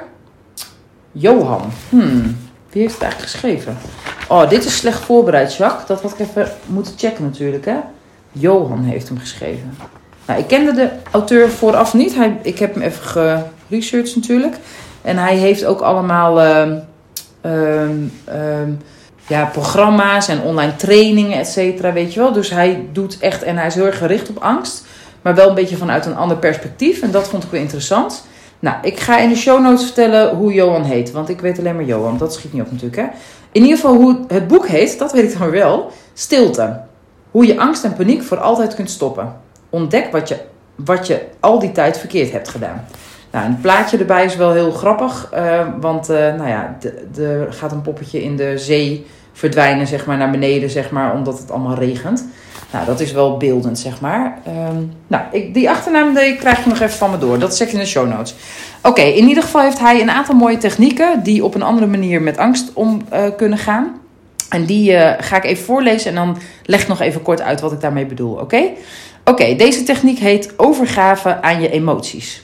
Johan. 1.12 1.62
Hmm. 1.88 2.43
Wie 2.74 2.82
heeft 2.82 2.94
het 2.94 3.02
eigenlijk 3.02 3.32
geschreven? 3.32 3.76
Oh, 4.28 4.48
dit 4.48 4.64
is 4.64 4.76
slecht 4.76 5.00
voorbereid, 5.00 5.56
Jacques. 5.56 5.86
Dat 5.86 6.02
had 6.02 6.12
ik 6.12 6.18
even 6.18 6.52
moeten 6.66 6.94
checken 6.96 7.24
natuurlijk, 7.24 7.64
hè. 7.64 7.76
Johan 8.32 8.84
heeft 8.84 9.08
hem 9.08 9.18
geschreven. 9.18 9.76
Nou, 10.26 10.40
ik 10.40 10.46
kende 10.46 10.72
de 10.72 10.88
auteur 11.10 11.50
vooraf 11.50 11.94
niet. 11.94 12.14
Hij, 12.14 12.38
ik 12.42 12.58
heb 12.58 12.74
hem 12.74 12.82
even 12.82 13.04
geresearched 13.68 14.16
natuurlijk. 14.16 14.56
En 15.02 15.16
hij 15.16 15.36
heeft 15.36 15.64
ook 15.64 15.80
allemaal... 15.80 16.42
Uh, 16.42 16.68
uh, 17.46 17.88
ja, 19.26 19.44
programma's 19.44 20.28
en 20.28 20.40
online 20.40 20.76
trainingen, 20.76 21.38
et 21.38 21.48
cetera, 21.48 21.92
weet 21.92 22.14
je 22.14 22.20
wel. 22.20 22.32
Dus 22.32 22.50
hij 22.50 22.88
doet 22.92 23.18
echt, 23.18 23.42
en 23.42 23.56
hij 23.56 23.66
is 23.66 23.74
heel 23.74 23.86
erg 23.86 23.98
gericht 23.98 24.28
op 24.28 24.42
angst, 24.42 24.84
maar 25.22 25.34
wel 25.34 25.48
een 25.48 25.54
beetje 25.54 25.76
vanuit 25.76 26.06
een 26.06 26.16
ander 26.16 26.36
perspectief. 26.36 27.02
En 27.02 27.10
dat 27.10 27.28
vond 27.28 27.44
ik 27.44 27.50
wel 27.50 27.60
interessant. 27.60 28.24
Nou, 28.64 28.76
ik 28.82 29.00
ga 29.00 29.18
in 29.18 29.28
de 29.28 29.36
show 29.36 29.62
notes 29.62 29.84
vertellen 29.84 30.36
hoe 30.36 30.52
Johan 30.52 30.82
heet, 30.82 31.10
want 31.10 31.28
ik 31.28 31.40
weet 31.40 31.58
alleen 31.58 31.74
maar 31.74 31.84
Johan. 31.84 32.18
Dat 32.18 32.34
schiet 32.34 32.52
niet 32.52 32.62
op 32.62 32.70
natuurlijk, 32.70 33.00
hè. 33.00 33.06
In 33.52 33.62
ieder 33.62 33.76
geval 33.76 33.94
hoe 33.94 34.20
het 34.28 34.48
boek 34.48 34.66
heet, 34.66 34.98
dat 34.98 35.12
weet 35.12 35.32
ik 35.32 35.38
dan 35.38 35.50
wel. 35.50 35.90
Stilte. 36.12 36.80
Hoe 37.30 37.46
je 37.46 37.58
angst 37.58 37.84
en 37.84 37.94
paniek 37.94 38.22
voor 38.22 38.38
altijd 38.38 38.74
kunt 38.74 38.90
stoppen. 38.90 39.36
Ontdek 39.70 40.12
wat 40.12 40.28
je, 40.28 40.36
wat 40.74 41.06
je 41.06 41.22
al 41.40 41.58
die 41.58 41.72
tijd 41.72 41.98
verkeerd 41.98 42.32
hebt 42.32 42.48
gedaan. 42.48 42.84
Nou, 43.30 43.46
een 43.46 43.60
plaatje 43.60 43.98
erbij 43.98 44.24
is 44.24 44.36
wel 44.36 44.52
heel 44.52 44.70
grappig. 44.70 45.30
Uh, 45.34 45.66
want 45.80 46.10
uh, 46.10 46.16
nou 46.16 46.48
ja, 46.48 46.78
er 47.18 47.52
gaat 47.52 47.72
een 47.72 47.82
poppetje 47.82 48.22
in 48.22 48.36
de 48.36 48.58
zee 48.58 49.06
verdwijnen, 49.32 49.86
zeg 49.86 50.06
maar, 50.06 50.16
naar 50.16 50.30
beneden, 50.30 50.70
zeg 50.70 50.90
maar, 50.90 51.14
omdat 51.14 51.38
het 51.38 51.50
allemaal 51.50 51.74
regent. 51.74 52.24
Nou, 52.74 52.86
dat 52.86 53.00
is 53.00 53.12
wel 53.12 53.36
beeldend, 53.36 53.78
zeg 53.78 54.00
maar. 54.00 54.38
Um, 54.68 54.92
nou, 55.06 55.22
ik, 55.30 55.54
die 55.54 55.70
achternaam 55.70 56.14
die 56.14 56.36
krijg 56.36 56.62
je 56.62 56.68
nog 56.68 56.80
even 56.80 56.96
van 56.96 57.10
me 57.10 57.18
door. 57.18 57.38
Dat 57.38 57.56
zet 57.56 57.68
je 57.70 57.74
in 57.76 57.82
de 57.82 57.88
show 57.88 58.08
notes. 58.08 58.34
Oké, 58.82 59.02
in 59.02 59.28
ieder 59.28 59.42
geval 59.42 59.60
heeft 59.60 59.78
hij 59.78 60.00
een 60.00 60.10
aantal 60.10 60.34
mooie 60.34 60.56
technieken 60.56 61.22
die 61.22 61.44
op 61.44 61.54
een 61.54 61.62
andere 61.62 61.86
manier 61.86 62.22
met 62.22 62.36
angst 62.36 62.72
om 62.72 63.02
uh, 63.12 63.24
kunnen 63.36 63.58
gaan. 63.58 64.00
En 64.48 64.64
die 64.64 64.92
uh, 64.92 65.12
ga 65.18 65.36
ik 65.36 65.44
even 65.44 65.64
voorlezen 65.64 66.10
en 66.10 66.14
dan 66.14 66.38
leg 66.64 66.82
ik 66.82 66.88
nog 66.88 67.00
even 67.00 67.22
kort 67.22 67.40
uit 67.40 67.60
wat 67.60 67.72
ik 67.72 67.80
daarmee 67.80 68.06
bedoel, 68.06 68.34
oké? 68.34 68.62
Oké, 69.24 69.56
deze 69.56 69.82
techniek 69.82 70.18
heet 70.18 70.52
overgave 70.56 71.42
aan 71.42 71.60
je 71.60 71.70
emoties. 71.70 72.42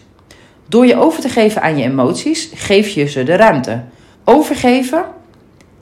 Door 0.68 0.86
je 0.86 0.96
over 0.96 1.20
te 1.20 1.28
geven 1.28 1.62
aan 1.62 1.78
je 1.78 1.84
emoties, 1.84 2.50
geef 2.54 2.88
je 2.88 3.06
ze 3.06 3.22
de 3.22 3.36
ruimte. 3.36 3.82
Overgeven 4.24 5.04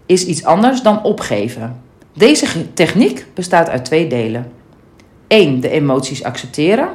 is 0.06 0.26
iets 0.26 0.44
anders 0.44 0.82
dan 0.82 1.02
opgeven. 1.02 1.86
Deze 2.18 2.72
techniek 2.74 3.26
bestaat 3.34 3.68
uit 3.68 3.84
twee 3.84 4.06
delen. 4.06 4.52
1. 5.26 5.60
De 5.60 5.70
emoties 5.70 6.24
accepteren. 6.24 6.88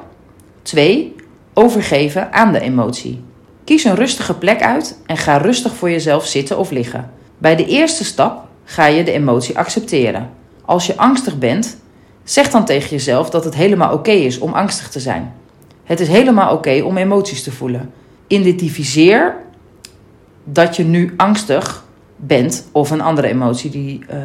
2. 0.62 1.16
Overgeven 1.54 2.34
aan 2.34 2.52
de 2.52 2.60
emotie. 2.60 3.22
Kies 3.64 3.84
een 3.84 3.96
rustige 3.96 4.34
plek 4.34 4.62
uit 4.62 5.00
en 5.06 5.18
ga 5.18 5.38
rustig 5.38 5.76
voor 5.76 5.90
jezelf 5.90 6.26
zitten 6.26 6.58
of 6.58 6.72
liggen. 6.72 7.12
Bij 7.38 7.56
de 7.56 7.66
eerste 7.66 8.04
stap 8.04 8.48
ga 8.64 8.86
je 8.86 9.04
de 9.04 9.12
emotie 9.12 9.58
accepteren. 9.58 10.30
Als 10.66 10.88
je 10.88 10.98
angstig 10.98 11.38
bent, 11.38 11.78
zeg 12.24 12.50
dan 12.50 12.66
tegen 12.66 12.90
jezelf 12.90 13.30
dat 13.30 13.44
het 13.44 13.56
helemaal 13.56 13.94
oké 13.94 14.12
is 14.12 14.40
om 14.40 14.54
angstig 14.54 14.90
te 14.90 15.00
zijn. 15.00 15.34
Het 15.84 16.00
is 16.00 16.08
helemaal 16.08 16.54
oké 16.54 16.82
om 16.82 16.98
emoties 16.98 17.44
te 17.44 17.52
voelen. 17.52 17.92
Identificeer 18.28 19.36
dat 20.44 20.76
je 20.76 20.84
nu 20.84 21.14
angstig 21.18 21.83
bent 22.28 22.68
of 22.72 22.92
een 22.92 23.02
andere 23.02 23.28
emotie 23.28 23.70
die 23.70 24.06
uh, 24.14 24.18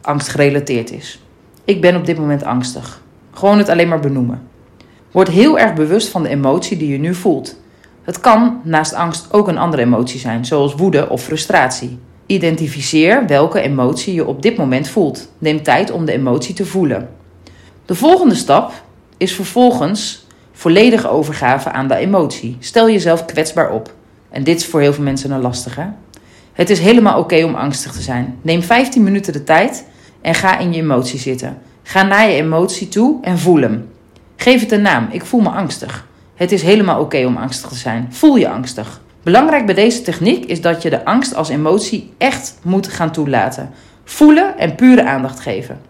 angst 0.00 0.28
gerelateerd 0.28 0.92
is. 0.92 1.22
Ik 1.64 1.80
ben 1.80 1.96
op 1.96 2.06
dit 2.06 2.18
moment 2.18 2.44
angstig. 2.44 3.00
Gewoon 3.32 3.58
het 3.58 3.68
alleen 3.68 3.88
maar 3.88 4.00
benoemen. 4.00 4.42
Word 5.10 5.28
heel 5.28 5.58
erg 5.58 5.74
bewust 5.74 6.08
van 6.08 6.22
de 6.22 6.28
emotie 6.28 6.76
die 6.76 6.88
je 6.88 6.98
nu 6.98 7.14
voelt. 7.14 7.56
Het 8.02 8.20
kan 8.20 8.60
naast 8.64 8.94
angst 8.94 9.32
ook 9.32 9.48
een 9.48 9.58
andere 9.58 9.82
emotie 9.82 10.20
zijn, 10.20 10.44
zoals 10.44 10.74
woede 10.74 11.08
of 11.08 11.22
frustratie. 11.22 11.98
Identificeer 12.26 13.26
welke 13.26 13.60
emotie 13.60 14.14
je 14.14 14.26
op 14.26 14.42
dit 14.42 14.56
moment 14.56 14.88
voelt. 14.88 15.28
Neem 15.38 15.62
tijd 15.62 15.90
om 15.90 16.04
de 16.04 16.12
emotie 16.12 16.54
te 16.54 16.66
voelen. 16.66 17.08
De 17.86 17.94
volgende 17.94 18.34
stap 18.34 18.72
is 19.16 19.34
vervolgens 19.34 20.26
volledige 20.52 21.08
overgave 21.08 21.70
aan 21.70 21.88
de 21.88 21.96
emotie. 21.96 22.56
Stel 22.60 22.90
jezelf 22.90 23.24
kwetsbaar 23.24 23.70
op. 23.70 23.94
En 24.30 24.44
dit 24.44 24.60
is 24.60 24.66
voor 24.66 24.80
heel 24.80 24.92
veel 24.92 25.04
mensen 25.04 25.30
een 25.30 25.40
lastige. 25.40 25.92
Het 26.54 26.70
is 26.70 26.78
helemaal 26.78 27.18
oké 27.18 27.44
om 27.44 27.54
angstig 27.54 27.92
te 27.92 28.02
zijn. 28.02 28.38
Neem 28.42 28.62
15 28.62 29.02
minuten 29.02 29.32
de 29.32 29.44
tijd 29.44 29.84
en 30.20 30.34
ga 30.34 30.58
in 30.58 30.72
je 30.72 30.80
emotie 30.80 31.18
zitten. 31.18 31.58
Ga 31.82 32.02
naar 32.02 32.28
je 32.28 32.36
emotie 32.36 32.88
toe 32.88 33.18
en 33.22 33.38
voel 33.38 33.60
hem. 33.60 33.88
Geef 34.36 34.60
het 34.60 34.72
een 34.72 34.82
naam. 34.82 35.08
Ik 35.10 35.24
voel 35.24 35.40
me 35.40 35.48
angstig. 35.48 36.06
Het 36.34 36.52
is 36.52 36.62
helemaal 36.62 37.00
oké 37.00 37.24
om 37.26 37.36
angstig 37.36 37.68
te 37.68 37.74
zijn. 37.74 38.08
Voel 38.10 38.36
je 38.36 38.48
angstig. 38.48 39.00
Belangrijk 39.22 39.66
bij 39.66 39.74
deze 39.74 40.02
techniek 40.02 40.44
is 40.44 40.60
dat 40.60 40.82
je 40.82 40.90
de 40.90 41.04
angst 41.04 41.34
als 41.34 41.48
emotie 41.48 42.12
echt 42.18 42.58
moet 42.62 42.88
gaan 42.88 43.12
toelaten. 43.12 43.70
Voelen 44.04 44.58
en 44.58 44.74
pure 44.74 45.04
aandacht 45.04 45.40
geven. 45.40 45.80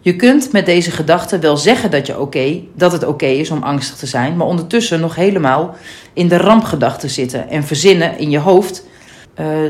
Je 0.00 0.16
kunt 0.16 0.52
met 0.52 0.66
deze 0.66 0.90
gedachte 0.90 1.38
wel 1.38 1.56
zeggen 1.56 1.90
dat, 1.90 2.06
je 2.06 2.20
oké, 2.20 2.60
dat 2.74 2.92
het 2.92 3.06
oké 3.06 3.26
is 3.26 3.50
om 3.50 3.62
angstig 3.62 3.96
te 3.96 4.06
zijn, 4.06 4.36
maar 4.36 4.46
ondertussen 4.46 5.00
nog 5.00 5.14
helemaal 5.14 5.74
in 6.12 6.28
de 6.28 6.36
rampgedachte 6.36 7.08
zitten 7.08 7.48
en 7.48 7.64
verzinnen 7.64 8.18
in 8.18 8.30
je 8.30 8.38
hoofd 8.38 8.88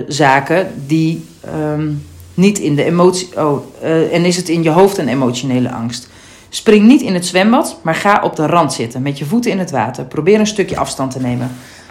zaken 0.09 0.73
die 0.87 1.25
um, 1.55 2.03
niet 2.35 2.59
in 2.59 2.75
de 2.75 2.85
emotie. 2.85 3.29
Oh, 3.37 3.65
uh, 3.83 4.15
en 4.15 4.25
is 4.25 4.37
het 4.37 4.49
in 4.49 4.63
je 4.63 4.71
hoofd 4.71 4.99
een 4.99 5.09
emotionele 5.09 5.71
angst? 5.71 6.09
Spring 6.49 6.87
niet 6.87 7.01
in 7.01 7.15
het 7.15 7.27
zwembad, 7.27 7.79
maar 7.83 7.95
ga 7.95 8.21
op 8.25 8.37
de 8.37 8.47
rand 8.47 8.73
zitten 8.73 9.03
met 9.03 9.19
je 9.19 9.25
voeten 9.25 9.51
in 9.51 9.59
het 9.59 9.71
water. 9.71 10.05
Probeer 10.05 10.41
een 10.41 10.47
stukje 10.47 10.77
afstand 10.77 11.11
te 11.11 11.21
nemen. 11.21 11.51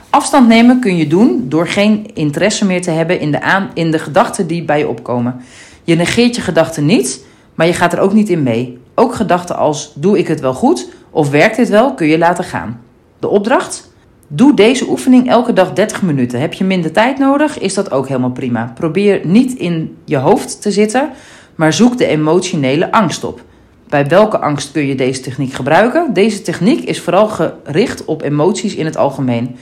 Afstand 0.09 0.47
nemen 0.47 0.79
kun 0.79 0.97
je 0.97 1.07
doen 1.07 1.45
door 1.47 1.67
geen 1.67 2.11
interesse 2.13 2.65
meer 2.65 2.81
te 2.81 2.91
hebben 2.91 3.19
in 3.19 3.31
de, 3.31 3.41
aan, 3.41 3.71
in 3.73 3.91
de 3.91 3.99
gedachten 3.99 4.47
die 4.47 4.63
bij 4.63 4.79
je 4.79 4.87
opkomen. 4.87 5.41
Je 5.83 5.95
negeert 5.95 6.35
je 6.35 6.41
gedachten 6.41 6.85
niet, 6.85 7.25
maar 7.55 7.67
je 7.67 7.73
gaat 7.73 7.93
er 7.93 7.99
ook 7.99 8.13
niet 8.13 8.29
in 8.29 8.43
mee. 8.43 8.77
Ook 8.95 9.15
gedachten 9.15 9.57
als: 9.57 9.91
doe 9.95 10.17
ik 10.17 10.27
het 10.27 10.39
wel 10.39 10.53
goed 10.53 10.87
of 11.09 11.29
werkt 11.29 11.55
dit 11.55 11.69
wel, 11.69 11.93
kun 11.93 12.07
je 12.07 12.17
laten 12.17 12.43
gaan. 12.43 12.81
De 13.19 13.27
opdracht: 13.27 13.88
Doe 14.31 14.53
deze 14.53 14.89
oefening 14.89 15.29
elke 15.29 15.53
dag 15.53 15.73
30 15.73 16.01
minuten. 16.01 16.39
Heb 16.39 16.53
je 16.53 16.63
minder 16.63 16.91
tijd 16.91 17.17
nodig, 17.17 17.59
is 17.59 17.73
dat 17.73 17.91
ook 17.91 18.07
helemaal 18.07 18.31
prima. 18.31 18.71
Probeer 18.75 19.21
niet 19.23 19.53
in 19.53 19.97
je 20.05 20.17
hoofd 20.17 20.61
te 20.61 20.71
zitten, 20.71 21.09
maar 21.55 21.73
zoek 21.73 21.97
de 21.97 22.05
emotionele 22.05 22.91
angst 22.91 23.23
op. 23.23 23.41
Bij 23.87 24.07
welke 24.07 24.39
angst 24.39 24.71
kun 24.71 24.85
je 24.85 24.95
deze 24.95 25.21
techniek 25.21 25.53
gebruiken? 25.53 26.13
Deze 26.13 26.41
techniek 26.41 26.83
is 26.83 27.01
vooral 27.01 27.27
gericht 27.27 28.05
op 28.05 28.21
emoties 28.21 28.75
in 28.75 28.85
het 28.85 28.97
algemeen. 28.97 29.55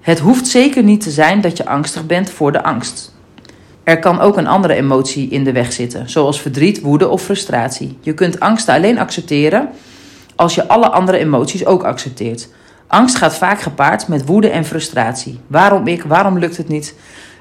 Het 0.00 0.18
hoeft 0.18 0.46
zeker 0.46 0.82
niet 0.82 1.00
te 1.00 1.10
zijn 1.10 1.40
dat 1.40 1.56
je 1.56 1.66
angstig 1.66 2.06
bent 2.06 2.30
voor 2.30 2.52
de 2.52 2.62
angst. 2.62 3.14
Er 3.84 3.98
kan 3.98 4.20
ook 4.20 4.36
een 4.36 4.46
andere 4.46 4.74
emotie 4.74 5.28
in 5.28 5.44
de 5.44 5.52
weg 5.52 5.72
zitten, 5.72 6.10
zoals 6.10 6.40
verdriet, 6.40 6.80
woede 6.80 7.08
of 7.08 7.22
frustratie. 7.22 7.98
Je 8.00 8.14
kunt 8.14 8.40
angsten 8.40 8.74
alleen 8.74 8.98
accepteren 8.98 9.68
als 10.36 10.54
je 10.54 10.68
alle 10.68 10.88
andere 10.88 11.18
emoties 11.18 11.66
ook 11.66 11.84
accepteert. 11.84 12.48
Angst 12.90 13.16
gaat 13.16 13.34
vaak 13.34 13.60
gepaard 13.60 14.08
met 14.08 14.26
woede 14.26 14.48
en 14.48 14.64
frustratie. 14.64 15.40
Waarom 15.46 15.86
ik? 15.86 16.02
Waarom 16.02 16.38
lukt 16.38 16.56
het 16.56 16.68
niet? 16.68 16.94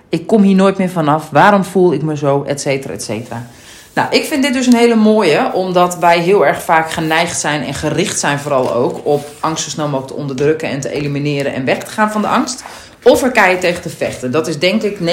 Ik 0.10 0.28
kom 0.28 0.42
hier 0.42 0.56
nooit 0.56 0.78
meer 0.78 0.90
vanaf. 0.90 1.30
Waarom 1.30 1.64
voel 1.64 1.94
ik 1.94 2.02
me 2.02 2.18
zo? 2.18 2.44
Etcetera, 2.44 2.94
etcetera. 2.94 3.46
Nou, 3.94 4.08
ik 4.10 4.24
vind 4.24 4.44
dit 4.44 4.54
dus 4.54 4.66
een 4.66 4.76
hele 4.76 4.96
mooie, 4.96 5.54
omdat 5.54 5.98
wij 5.98 6.20
heel 6.20 6.46
erg 6.46 6.62
vaak 6.62 6.92
geneigd 6.92 7.40
zijn 7.40 7.64
en 7.64 7.74
gericht 7.74 8.20
zijn 8.20 8.40
vooral 8.40 8.74
ook 8.74 9.00
op 9.04 9.28
angst 9.40 9.64
zo 9.64 9.70
snel 9.70 9.88
mogelijk 9.88 10.14
te 10.14 10.20
onderdrukken 10.20 10.70
en 10.70 10.80
te 10.80 10.92
elimineren 10.92 11.54
en 11.54 11.66
weg 11.66 11.78
te 11.78 11.92
gaan 11.92 12.12
van 12.12 12.22
de 12.22 12.28
angst. 12.28 12.64
Of 13.04 13.24
er 13.24 13.32
keihard 13.32 13.62
tegen 13.62 13.82
te 13.82 13.90
vechten. 13.90 14.32
Dat 14.32 14.48
is 14.48 14.60
denk 14.60 14.82
ik 14.82 14.98
99% 15.00 15.04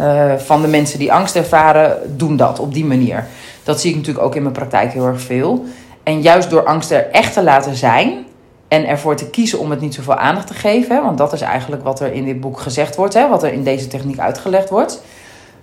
uh, 0.00 0.32
van 0.36 0.62
de 0.62 0.68
mensen 0.68 0.98
die 0.98 1.12
angst 1.12 1.36
ervaren, 1.36 1.98
doen 2.16 2.36
dat 2.36 2.58
op 2.58 2.74
die 2.74 2.84
manier. 2.84 3.26
Dat 3.62 3.80
zie 3.80 3.90
ik 3.90 3.96
natuurlijk 3.96 4.24
ook 4.24 4.34
in 4.34 4.42
mijn 4.42 4.54
praktijk 4.54 4.92
heel 4.92 5.06
erg 5.06 5.20
veel. 5.20 5.64
En 6.02 6.22
juist 6.22 6.50
door 6.50 6.64
angst 6.64 6.90
er 6.90 7.10
echt 7.10 7.32
te 7.32 7.42
laten 7.42 7.76
zijn, 7.76 8.24
en 8.70 8.86
ervoor 8.86 9.16
te 9.16 9.30
kiezen 9.30 9.58
om 9.58 9.70
het 9.70 9.80
niet 9.80 9.94
zoveel 9.94 10.14
aandacht 10.14 10.46
te 10.46 10.54
geven, 10.54 11.02
want 11.02 11.18
dat 11.18 11.32
is 11.32 11.40
eigenlijk 11.40 11.82
wat 11.82 12.00
er 12.00 12.12
in 12.12 12.24
dit 12.24 12.40
boek 12.40 12.60
gezegd 12.60 12.96
wordt, 12.96 13.14
hè, 13.14 13.28
wat 13.28 13.42
er 13.42 13.52
in 13.52 13.62
deze 13.62 13.86
techniek 13.86 14.18
uitgelegd 14.18 14.70
wordt, 14.70 15.02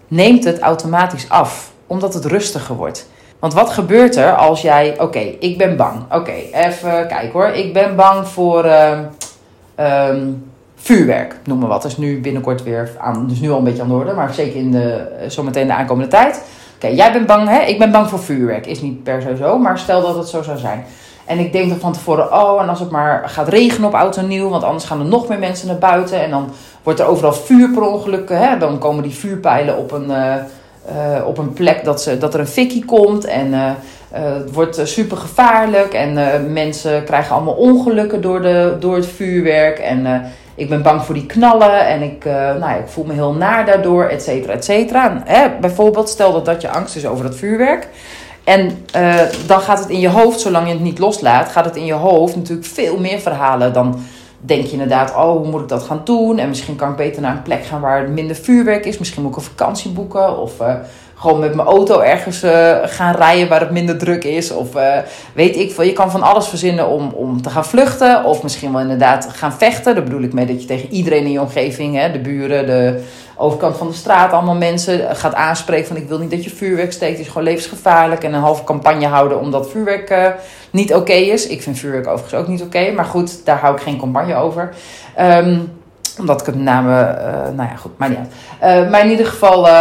neemt 0.08 0.44
het 0.44 0.60
automatisch 0.60 1.30
af, 1.30 1.72
omdat 1.88 2.14
het 2.14 2.26
rustiger 2.26 2.76
wordt. 2.76 3.10
Want 3.40 3.54
wat 3.54 3.70
gebeurt 3.70 4.16
er 4.16 4.36
als 4.36 4.62
jij, 4.62 5.00
oké, 5.00 5.20
ik 5.20 5.58
ben 5.58 5.78
bang. 5.78 6.02
Oké, 6.12 6.34
even 6.52 7.08
kijken 7.08 7.32
hoor. 7.32 7.48
Ik 7.48 7.74
ben 7.74 7.96
bang 7.96 8.28
voor 8.28 8.66
uh, 8.66 9.00
um, 10.10 10.52
vuurwerk, 10.76 11.36
noem 11.44 11.60
maar 11.60 11.70
wat. 11.70 11.82
Dat 11.82 11.92
is 11.92 11.98
nu 11.98 12.22
binnenkort 12.22 12.64
weer 12.64 12.92
aan, 12.98 13.28
dus 13.28 13.40
nu 13.40 13.52
al 13.52 13.58
een 13.58 13.64
beetje 13.64 13.82
aan 13.82 13.88
de 13.88 13.94
orde, 13.94 14.14
maar 14.14 14.34
zeker 14.34 14.60
in 14.60 14.72
de, 14.72 15.08
zometeen 15.28 15.68
de 15.68 15.74
aankomende 15.74 16.10
tijd. 16.10 16.44
Oké, 16.76 16.88
jij 16.88 17.12
bent 17.12 17.28
bang, 17.28 17.48
hè? 17.48 17.60
Ik 17.60 17.80
ben 17.80 17.92
bang 17.92 18.10
voor 18.10 18.20
vuurwerk. 18.20 18.66
Is 18.66 18.82
niet 18.82 19.04
per 19.04 19.22
se 19.22 19.36
zo, 19.36 19.58
maar 19.58 19.80
stel 19.80 20.02
dat 20.02 20.16
het 20.16 20.28
zo 20.28 20.42
zou 20.42 20.58
zijn. 20.58 20.86
En 21.28 21.40
ik 21.40 21.52
denk 21.52 21.70
dan 21.70 21.80
van 21.80 21.94
tevoren, 21.94 22.34
oh, 22.34 22.62
en 22.62 22.70
als 22.70 22.80
het 22.80 22.90
maar 22.90 23.24
gaat 23.26 23.48
regenen 23.48 23.88
op 23.88 23.94
oud 23.96 24.22
nieuw, 24.22 24.50
want 24.50 24.64
anders 24.64 24.86
gaan 24.86 25.00
er 25.00 25.06
nog 25.06 25.28
meer 25.28 25.40
mensen 25.40 25.68
naar 25.68 25.78
buiten. 25.78 26.24
En 26.24 26.30
dan 26.30 26.50
wordt 26.84 27.00
er 27.00 27.06
overal 27.06 27.34
vuur. 27.34 27.70
Hè? 28.28 28.58
Dan 28.58 28.78
komen 28.78 29.04
die 29.04 29.16
vuurpijlen 29.16 29.78
op 29.78 29.92
een, 29.92 30.10
uh, 30.10 30.34
uh, 31.18 31.28
op 31.28 31.38
een 31.38 31.54
plek 31.54 31.84
dat, 31.84 32.02
ze, 32.02 32.18
dat 32.18 32.34
er 32.34 32.40
een 32.40 32.48
fikkie 32.48 32.86
komt. 32.86 33.26
En 33.26 33.48
uh, 33.48 33.72
het 34.12 34.54
wordt 34.54 34.80
super 34.84 35.18
gevaarlijk. 35.18 35.94
En 35.94 36.14
mensen 36.54 37.04
krijgen 37.04 37.36
allemaal 37.36 37.54
ongelukken 37.54 38.22
door, 38.22 38.42
de, 38.42 38.76
door 38.80 38.96
het 38.96 39.08
vuurwerk. 39.08 39.80
En 39.80 40.32
ik 40.56 40.70
ben 40.70 40.82
bang 40.82 41.04
voor 41.04 41.16
die 41.16 41.26
knallen. 41.26 41.88
En 41.88 42.02
ik, 42.02 42.26
nou, 42.60 42.80
ik 42.80 42.88
voel 42.88 43.06
me 43.06 43.14
heel 43.14 43.34
naar 43.34 43.66
daardoor, 43.66 44.06
et 44.06 44.24
cetera, 44.24 44.54
et 44.54 44.66
cetera. 44.66 45.22
Hè? 45.26 45.48
Bijvoorbeeld, 45.62 46.10
stel 46.10 46.34
dat 46.34 46.46
dat 46.46 46.62
je 46.62 46.70
angst 46.70 46.96
is 46.96 47.08
over 47.08 47.24
dat 47.26 47.36
vuurwerk. 47.36 47.88
En 48.48 48.86
uh, 48.96 49.22
dan 49.48 49.62
gaat 49.62 49.80
het 49.80 49.90
in 49.90 50.00
je 50.00 50.10
hoofd, 50.10 50.40
zolang 50.40 50.68
je 50.68 50.74
het 50.74 50.82
niet 50.82 51.00
loslaat, 51.00 51.50
gaat 51.50 51.66
het 51.66 51.76
in 51.76 51.86
je 51.86 51.94
hoofd 51.94 52.36
natuurlijk 52.36 52.68
veel 52.68 52.98
meer 52.98 53.20
verhalen. 53.20 53.74
Dan 53.74 54.00
denk 54.40 54.66
je 54.66 54.72
inderdaad, 54.72 55.16
oh, 55.16 55.32
hoe 55.32 55.48
moet 55.48 55.62
ik 55.62 55.68
dat 55.68 55.84
gaan 55.84 56.02
doen? 56.04 56.38
En 56.38 56.48
misschien 56.48 56.76
kan 56.76 56.90
ik 56.90 56.96
beter 56.96 57.22
naar 57.22 57.36
een 57.36 57.42
plek 57.42 57.66
gaan 57.66 57.82
waar 57.82 58.10
minder 58.10 58.36
vuurwerk 58.36 58.86
is. 58.86 58.98
Misschien 58.98 59.22
moet 59.22 59.32
ik 59.32 59.38
een 59.38 59.44
vakantie 59.44 59.92
boeken. 59.92 60.40
Of 60.40 60.62
uh, 60.62 60.74
gewoon 61.20 61.40
met 61.40 61.56
mijn 61.56 61.68
auto 61.68 62.00
ergens 62.00 62.44
uh, 62.44 62.78
gaan 62.84 63.16
rijden 63.16 63.50
waar 63.50 63.60
het 63.60 63.72
minder 63.72 63.98
druk 63.98 64.24
is. 64.24 64.52
Of 64.52 64.76
uh, 64.76 64.98
weet 65.34 65.56
ik 65.56 65.72
veel. 65.72 65.84
Je 65.84 65.94
kan 65.94 66.12
van 66.12 66.22
alles 66.22 66.48
verzinnen 66.48 66.88
om, 66.88 67.12
om 67.14 67.42
te 67.42 67.50
gaan 67.50 67.66
vluchten. 67.66 68.24
Of 68.24 68.44
misschien 68.44 68.72
wel 68.72 68.82
inderdaad 68.82 69.28
gaan 69.34 69.54
vechten. 69.54 69.96
Daar 69.96 70.04
bedoel 70.04 70.22
ik 70.22 70.34
mee 70.34 70.46
dat 70.46 70.62
je 70.62 70.68
tegen 70.68 70.90
iedereen 70.90 71.24
in 71.24 71.32
je 71.32 71.42
omgeving, 71.42 71.96
hè, 71.96 72.12
de 72.12 72.20
buren, 72.20 72.66
de 72.66 73.04
overkant 73.36 73.78
van 73.78 73.88
de 73.88 73.94
straat, 73.94 74.32
allemaal 74.32 74.56
mensen 74.56 75.16
gaat 75.16 75.34
aanspreken 75.34 75.88
van 75.88 75.96
ik 75.98 76.08
wil 76.08 76.20
niet 76.20 76.32
dat 76.32 76.44
je 76.44 76.50
vuurwerk 76.50 76.92
steekt. 76.92 77.12
Het 77.12 77.22
is 77.22 77.28
gewoon 77.28 77.44
levensgevaarlijk. 77.44 78.24
En 78.24 78.34
een 78.34 78.42
halve 78.42 78.64
campagne 78.64 79.08
houden 79.08 79.40
omdat 79.40 79.70
vuurwerk 79.70 80.36
niet 80.70 80.94
oké 80.94 81.14
is. 81.14 81.48
Ik 81.48 81.62
vind 81.62 81.80
vuurwerk 81.80 82.08
overigens 82.08 82.42
ook 82.42 82.48
niet 82.48 82.62
oké. 82.62 82.92
maar 82.92 83.06
goed, 83.06 83.46
daar 83.46 83.60
hou 83.60 83.76
ik 83.76 83.82
geen 83.82 84.00
campagne 84.00 84.36
over. 84.36 84.74
Um, 85.20 85.77
omdat 86.20 86.40
ik 86.40 86.46
het 86.46 86.56
met 86.56 86.64
name, 86.64 86.92
uh, 86.92 87.56
nou 87.56 87.70
ja, 87.70 87.76
goed, 87.76 87.98
maar 87.98 88.10
niet 88.10 88.18
uit. 88.18 88.84
Uh, 88.86 88.92
maar 88.92 89.04
in 89.04 89.10
ieder 89.10 89.26
geval, 89.26 89.68
uh, 89.68 89.74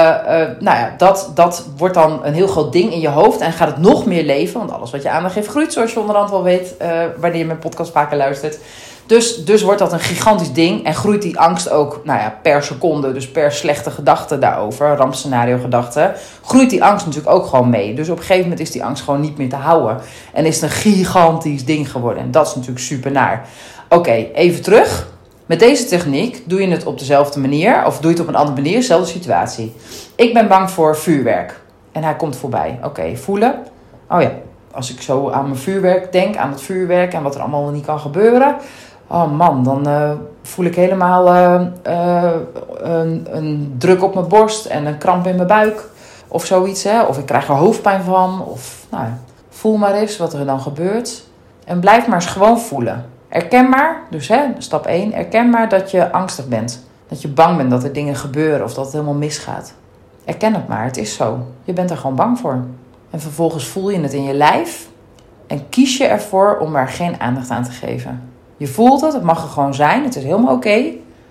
nou 0.58 0.78
ja, 0.78 0.94
dat, 0.96 1.30
dat 1.34 1.68
wordt 1.76 1.94
dan 1.94 2.20
een 2.24 2.34
heel 2.34 2.46
groot 2.46 2.72
ding 2.72 2.92
in 2.92 3.00
je 3.00 3.08
hoofd. 3.08 3.40
En 3.40 3.52
gaat 3.52 3.68
het 3.68 3.78
nog 3.78 4.06
meer 4.06 4.24
leven, 4.24 4.58
want 4.58 4.72
alles 4.72 4.90
wat 4.90 5.02
je 5.02 5.10
aandacht 5.10 5.34
geeft 5.34 5.48
groeit, 5.48 5.72
zoals 5.72 5.92
je 5.92 6.00
onderhand 6.00 6.30
wel 6.30 6.42
weet, 6.42 6.74
wanneer 7.16 7.38
je 7.38 7.46
mijn 7.46 7.58
podcast 7.58 7.92
vaker 7.92 8.16
luistert. 8.16 8.58
Dus, 9.06 9.44
dus 9.44 9.62
wordt 9.62 9.78
dat 9.78 9.92
een 9.92 10.00
gigantisch 10.00 10.52
ding 10.52 10.84
en 10.84 10.94
groeit 10.94 11.22
die 11.22 11.38
angst 11.38 11.70
ook 11.70 12.00
nou 12.04 12.20
ja, 12.20 12.38
per 12.42 12.62
seconde, 12.62 13.12
dus 13.12 13.30
per 13.30 13.52
slechte 13.52 13.90
gedachte 13.90 14.38
daarover, 14.38 14.96
rampscenario 14.96 15.58
gedachte, 15.58 16.12
groeit 16.42 16.70
die 16.70 16.84
angst 16.84 17.06
natuurlijk 17.06 17.34
ook 17.34 17.46
gewoon 17.46 17.70
mee. 17.70 17.94
Dus 17.94 18.08
op 18.08 18.16
een 18.16 18.22
gegeven 18.22 18.42
moment 18.42 18.60
is 18.60 18.70
die 18.70 18.84
angst 18.84 19.02
gewoon 19.02 19.20
niet 19.20 19.38
meer 19.38 19.48
te 19.48 19.56
houden. 19.56 19.98
En 20.32 20.44
is 20.44 20.54
het 20.54 20.64
een 20.64 20.76
gigantisch 20.76 21.64
ding 21.64 21.90
geworden. 21.90 22.22
En 22.22 22.30
dat 22.30 22.46
is 22.46 22.54
natuurlijk 22.54 22.84
super 22.84 23.10
naar. 23.10 23.48
Oké, 23.88 24.12
even 24.34 24.62
terug. 24.62 25.14
Met 25.46 25.58
deze 25.58 25.86
techniek 25.86 26.42
doe 26.48 26.60
je 26.60 26.68
het 26.68 26.86
op 26.86 26.98
dezelfde 26.98 27.40
manier, 27.40 27.86
of 27.86 27.98
doe 27.98 28.10
je 28.10 28.16
het 28.16 28.26
op 28.26 28.28
een 28.28 28.40
andere 28.40 28.56
manier, 28.56 28.76
dezelfde 28.76 29.10
situatie. 29.10 29.74
Ik 30.14 30.34
ben 30.34 30.48
bang 30.48 30.70
voor 30.70 30.96
vuurwerk. 30.96 31.60
En 31.92 32.02
hij 32.02 32.16
komt 32.16 32.36
voorbij. 32.36 32.78
Oké, 32.82 33.16
voelen. 33.16 33.54
Oh 34.10 34.20
ja, 34.20 34.30
als 34.70 34.92
ik 34.92 35.00
zo 35.00 35.30
aan 35.30 35.44
mijn 35.44 35.56
vuurwerk 35.56 36.12
denk, 36.12 36.36
aan 36.36 36.50
het 36.50 36.60
vuurwerk 36.60 37.12
en 37.12 37.22
wat 37.22 37.34
er 37.34 37.40
allemaal 37.40 37.70
niet 37.70 37.84
kan 37.84 37.98
gebeuren. 37.98 38.56
Oh 39.06 39.32
man, 39.32 39.64
dan 39.64 39.88
uh, 39.88 40.10
voel 40.42 40.64
ik 40.64 40.74
helemaal 40.74 41.26
uh, 41.26 41.66
uh, 41.86 42.32
een, 42.76 43.26
een, 43.30 43.74
druk 43.78 44.02
op 44.02 44.14
mijn 44.14 44.28
borst 44.28 44.66
en 44.66 44.86
een 44.86 44.98
kramp 44.98 45.26
in 45.26 45.36
mijn 45.36 45.48
buik. 45.48 45.88
Of 46.28 46.44
zoiets, 46.44 46.82
hè. 46.82 47.02
Of 47.02 47.18
ik 47.18 47.26
krijg 47.26 47.48
er 47.48 47.54
hoofdpijn 47.54 48.02
van. 48.02 48.44
Of, 48.44 48.86
nou, 48.90 49.04
voel 49.48 49.76
maar 49.76 49.94
eens 49.94 50.16
wat 50.16 50.32
er 50.32 50.46
dan 50.46 50.60
gebeurt. 50.60 51.24
En 51.64 51.80
blijf 51.80 52.06
maar 52.06 52.20
eens 52.20 52.30
gewoon 52.30 52.60
voelen. 52.60 53.04
Erken 53.28 53.68
maar, 53.68 54.02
dus 54.10 54.28
hè, 54.28 54.42
stap 54.58 54.86
1, 54.86 55.12
erken 55.12 55.50
maar 55.50 55.68
dat 55.68 55.90
je 55.90 56.12
angstig 56.12 56.48
bent. 56.48 56.84
Dat 57.08 57.22
je 57.22 57.28
bang 57.28 57.56
bent 57.56 57.70
dat 57.70 57.84
er 57.84 57.92
dingen 57.92 58.16
gebeuren 58.16 58.64
of 58.64 58.74
dat 58.74 58.84
het 58.84 58.92
helemaal 58.92 59.14
misgaat. 59.14 59.74
Erken 60.24 60.54
het 60.54 60.68
maar, 60.68 60.84
het 60.84 60.96
is 60.96 61.14
zo. 61.14 61.46
Je 61.64 61.72
bent 61.72 61.90
er 61.90 61.96
gewoon 61.96 62.16
bang 62.16 62.38
voor. 62.38 62.64
En 63.10 63.20
vervolgens 63.20 63.66
voel 63.66 63.90
je 63.90 64.00
het 64.00 64.12
in 64.12 64.22
je 64.22 64.34
lijf 64.34 64.88
en 65.46 65.68
kies 65.68 65.96
je 65.96 66.04
ervoor 66.04 66.58
om 66.58 66.76
er 66.76 66.88
geen 66.88 67.20
aandacht 67.20 67.50
aan 67.50 67.64
te 67.64 67.70
geven. 67.70 68.30
Je 68.56 68.66
voelt 68.66 69.00
het, 69.00 69.12
het 69.12 69.22
mag 69.22 69.42
er 69.42 69.48
gewoon 69.48 69.74
zijn, 69.74 70.04
het 70.04 70.16
is 70.16 70.22
helemaal 70.22 70.54
oké, 70.54 70.82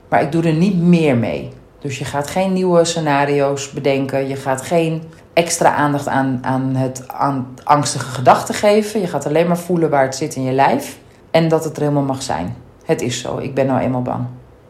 maar 0.09 0.21
ik 0.21 0.31
doe 0.31 0.43
er 0.43 0.53
niet 0.53 0.81
meer 0.81 1.17
mee. 1.17 1.51
Dus 1.79 1.97
je 1.99 2.05
gaat 2.05 2.29
geen 2.29 2.53
nieuwe 2.53 2.85
scenario's 2.85 3.71
bedenken, 3.71 4.27
je 4.27 4.35
gaat 4.35 4.61
geen 4.61 5.03
extra 5.33 5.73
aandacht 5.73 6.07
aan, 6.07 6.39
aan 6.41 6.75
het 6.75 7.07
aan 7.07 7.55
angstige 7.63 8.05
gedachten 8.05 8.55
geven. 8.55 8.99
Je 8.99 9.07
gaat 9.07 9.25
alleen 9.25 9.47
maar 9.47 9.57
voelen 9.57 9.89
waar 9.89 10.03
het 10.03 10.15
zit 10.15 10.35
in 10.35 10.43
je 10.43 10.51
lijf 10.51 10.97
en 11.35 11.47
dat 11.47 11.63
het 11.63 11.75
er 11.75 11.81
helemaal 11.81 12.03
mag 12.03 12.21
zijn. 12.21 12.55
Het 12.85 13.01
is 13.01 13.19
zo, 13.19 13.37
ik 13.37 13.53
ben 13.53 13.65
nou 13.65 13.79
eenmaal 13.79 14.01
bang. 14.01 14.25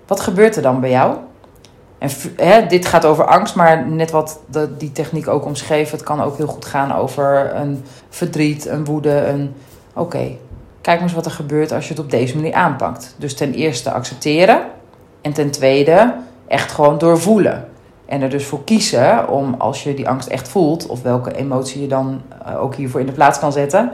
Wat 0.07 0.19
gebeurt 0.19 0.55
er 0.55 0.61
dan 0.61 0.79
bij 0.79 0.89
jou? 0.89 1.17
En 1.97 2.09
hè, 2.35 2.65
dit 2.65 2.85
gaat 2.85 3.05
over 3.05 3.25
angst, 3.25 3.55
maar 3.55 3.87
net 3.87 4.11
wat 4.11 4.39
de, 4.49 4.77
die 4.77 4.91
techniek 4.91 5.27
ook 5.27 5.45
omschreef, 5.45 5.91
het 5.91 6.03
kan 6.03 6.21
ook 6.21 6.37
heel 6.37 6.47
goed 6.47 6.65
gaan 6.65 6.93
over 6.93 7.55
een 7.55 7.83
verdriet, 8.09 8.65
een 8.65 8.85
woede, 8.85 9.25
een 9.25 9.53
oké, 9.93 10.37
kijk 10.81 11.01
eens 11.01 11.13
wat 11.13 11.25
er 11.25 11.31
gebeurt 11.31 11.71
als 11.71 11.87
je 11.87 11.93
het 11.93 12.03
op 12.03 12.11
deze 12.11 12.35
manier 12.35 12.53
aanpakt. 12.53 13.15
Dus 13.17 13.35
ten 13.35 13.53
eerste 13.53 13.91
accepteren 13.91 14.61
en 15.21 15.33
ten 15.33 15.51
tweede 15.51 16.15
echt 16.47 16.71
gewoon 16.71 16.97
doorvoelen. 16.97 17.67
En 18.05 18.21
er 18.21 18.29
dus 18.29 18.45
voor 18.45 18.63
kiezen 18.63 19.29
om 19.29 19.55
als 19.57 19.83
je 19.83 19.93
die 19.93 20.09
angst 20.09 20.27
echt 20.27 20.47
voelt, 20.47 20.87
of 20.87 21.01
welke 21.01 21.35
emotie 21.35 21.81
je 21.81 21.87
dan 21.87 22.21
eh, 22.45 22.61
ook 22.61 22.75
hiervoor 22.75 22.99
in 22.99 23.05
de 23.05 23.11
plaats 23.11 23.39
kan 23.39 23.51
zetten, 23.51 23.91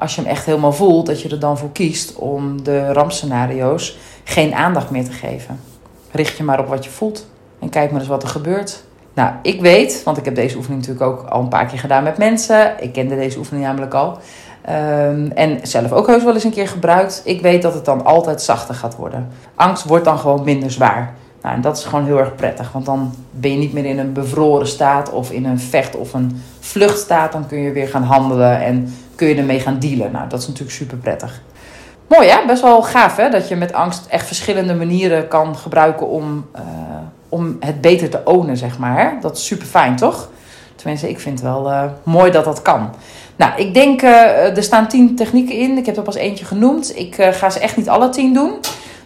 als 0.00 0.14
je 0.14 0.20
hem 0.20 0.30
echt 0.30 0.44
helemaal 0.44 0.72
voelt, 0.72 1.06
dat 1.06 1.22
je 1.22 1.28
er 1.28 1.38
dan 1.38 1.58
voor 1.58 1.72
kiest 1.72 2.14
om 2.14 2.62
de 2.62 2.92
rampscenario's 2.92 3.98
geen 4.24 4.54
aandacht 4.54 4.90
meer 4.90 5.04
te 5.04 5.12
geven. 5.12 5.60
Richt 6.10 6.36
je 6.36 6.44
maar 6.44 6.60
op 6.60 6.68
wat 6.68 6.84
je 6.84 6.90
voelt 6.90 7.26
en 7.58 7.68
kijk 7.68 7.90
maar 7.90 8.00
eens 8.00 8.08
wat 8.08 8.22
er 8.22 8.28
gebeurt. 8.28 8.82
Nou, 9.14 9.32
ik 9.42 9.60
weet, 9.60 10.02
want 10.04 10.16
ik 10.16 10.24
heb 10.24 10.34
deze 10.34 10.56
oefening 10.56 10.80
natuurlijk 10.80 11.10
ook 11.10 11.28
al 11.28 11.40
een 11.40 11.48
paar 11.48 11.66
keer 11.66 11.78
gedaan 11.78 12.02
met 12.02 12.18
mensen. 12.18 12.72
Ik 12.80 12.92
kende 12.92 13.16
deze 13.16 13.38
oefening 13.38 13.64
namelijk 13.64 13.94
al. 13.94 14.18
Um, 14.68 15.30
en 15.34 15.58
zelf 15.62 15.92
ook 15.92 16.06
heus 16.06 16.24
wel 16.24 16.34
eens 16.34 16.44
een 16.44 16.50
keer 16.50 16.68
gebruikt. 16.68 17.22
Ik 17.24 17.40
weet 17.40 17.62
dat 17.62 17.74
het 17.74 17.84
dan 17.84 18.04
altijd 18.04 18.42
zachter 18.42 18.74
gaat 18.74 18.96
worden. 18.96 19.28
Angst 19.54 19.84
wordt 19.84 20.04
dan 20.04 20.18
gewoon 20.18 20.44
minder 20.44 20.70
zwaar. 20.70 21.14
Nou, 21.42 21.54
en 21.54 21.60
dat 21.60 21.76
is 21.76 21.84
gewoon 21.84 22.04
heel 22.04 22.18
erg 22.18 22.34
prettig. 22.34 22.72
Want 22.72 22.86
dan 22.86 23.14
ben 23.30 23.50
je 23.50 23.56
niet 23.56 23.72
meer 23.72 23.84
in 23.84 23.98
een 23.98 24.12
bevroren 24.12 24.66
staat 24.66 25.10
of 25.10 25.30
in 25.30 25.44
een 25.44 25.60
vecht- 25.60 25.96
of 25.96 26.14
een 26.14 26.42
vluchtstaat. 26.60 27.32
Dan 27.32 27.46
kun 27.46 27.58
je 27.58 27.72
weer 27.72 27.88
gaan 27.88 28.02
handelen 28.02 28.60
en 28.60 28.94
kun 29.20 29.28
je 29.28 29.34
ermee 29.34 29.60
gaan 29.60 29.78
dealen. 29.78 30.12
Nou, 30.12 30.28
dat 30.28 30.40
is 30.40 30.46
natuurlijk 30.46 30.76
super 30.76 30.96
prettig. 30.96 31.42
Mooi 32.06 32.28
hè? 32.28 32.46
Best 32.46 32.62
wel 32.62 32.82
gaaf 32.82 33.16
hè? 33.16 33.28
Dat 33.28 33.48
je 33.48 33.56
met 33.56 33.72
angst 33.72 34.06
echt 34.06 34.26
verschillende 34.26 34.74
manieren 34.74 35.28
kan 35.28 35.56
gebruiken 35.56 36.08
om, 36.08 36.46
uh, 36.56 36.62
om 37.28 37.56
het 37.60 37.80
beter 37.80 38.10
te 38.10 38.20
ownen, 38.24 38.56
zeg 38.56 38.78
maar. 38.78 39.18
Dat 39.20 39.36
is 39.36 39.46
super 39.46 39.66
fijn, 39.66 39.96
toch? 39.96 40.28
Tenminste, 40.76 41.08
ik 41.08 41.20
vind 41.20 41.38
het 41.40 41.48
wel 41.48 41.70
uh, 41.70 41.84
mooi 42.02 42.30
dat 42.30 42.44
dat 42.44 42.62
kan. 42.62 42.94
Nou, 43.36 43.52
ik 43.56 43.74
denk, 43.74 44.02
uh, 44.02 44.56
er 44.56 44.62
staan 44.62 44.88
tien 44.88 45.16
technieken 45.16 45.54
in. 45.54 45.76
Ik 45.76 45.86
heb 45.86 45.96
er 45.96 46.02
pas 46.02 46.14
eentje 46.14 46.44
genoemd. 46.44 46.96
Ik 46.96 47.14
ga 47.14 47.50
ze 47.50 47.58
echt 47.58 47.76
niet 47.76 47.88
alle 47.88 48.08
tien 48.08 48.34
doen. 48.34 48.52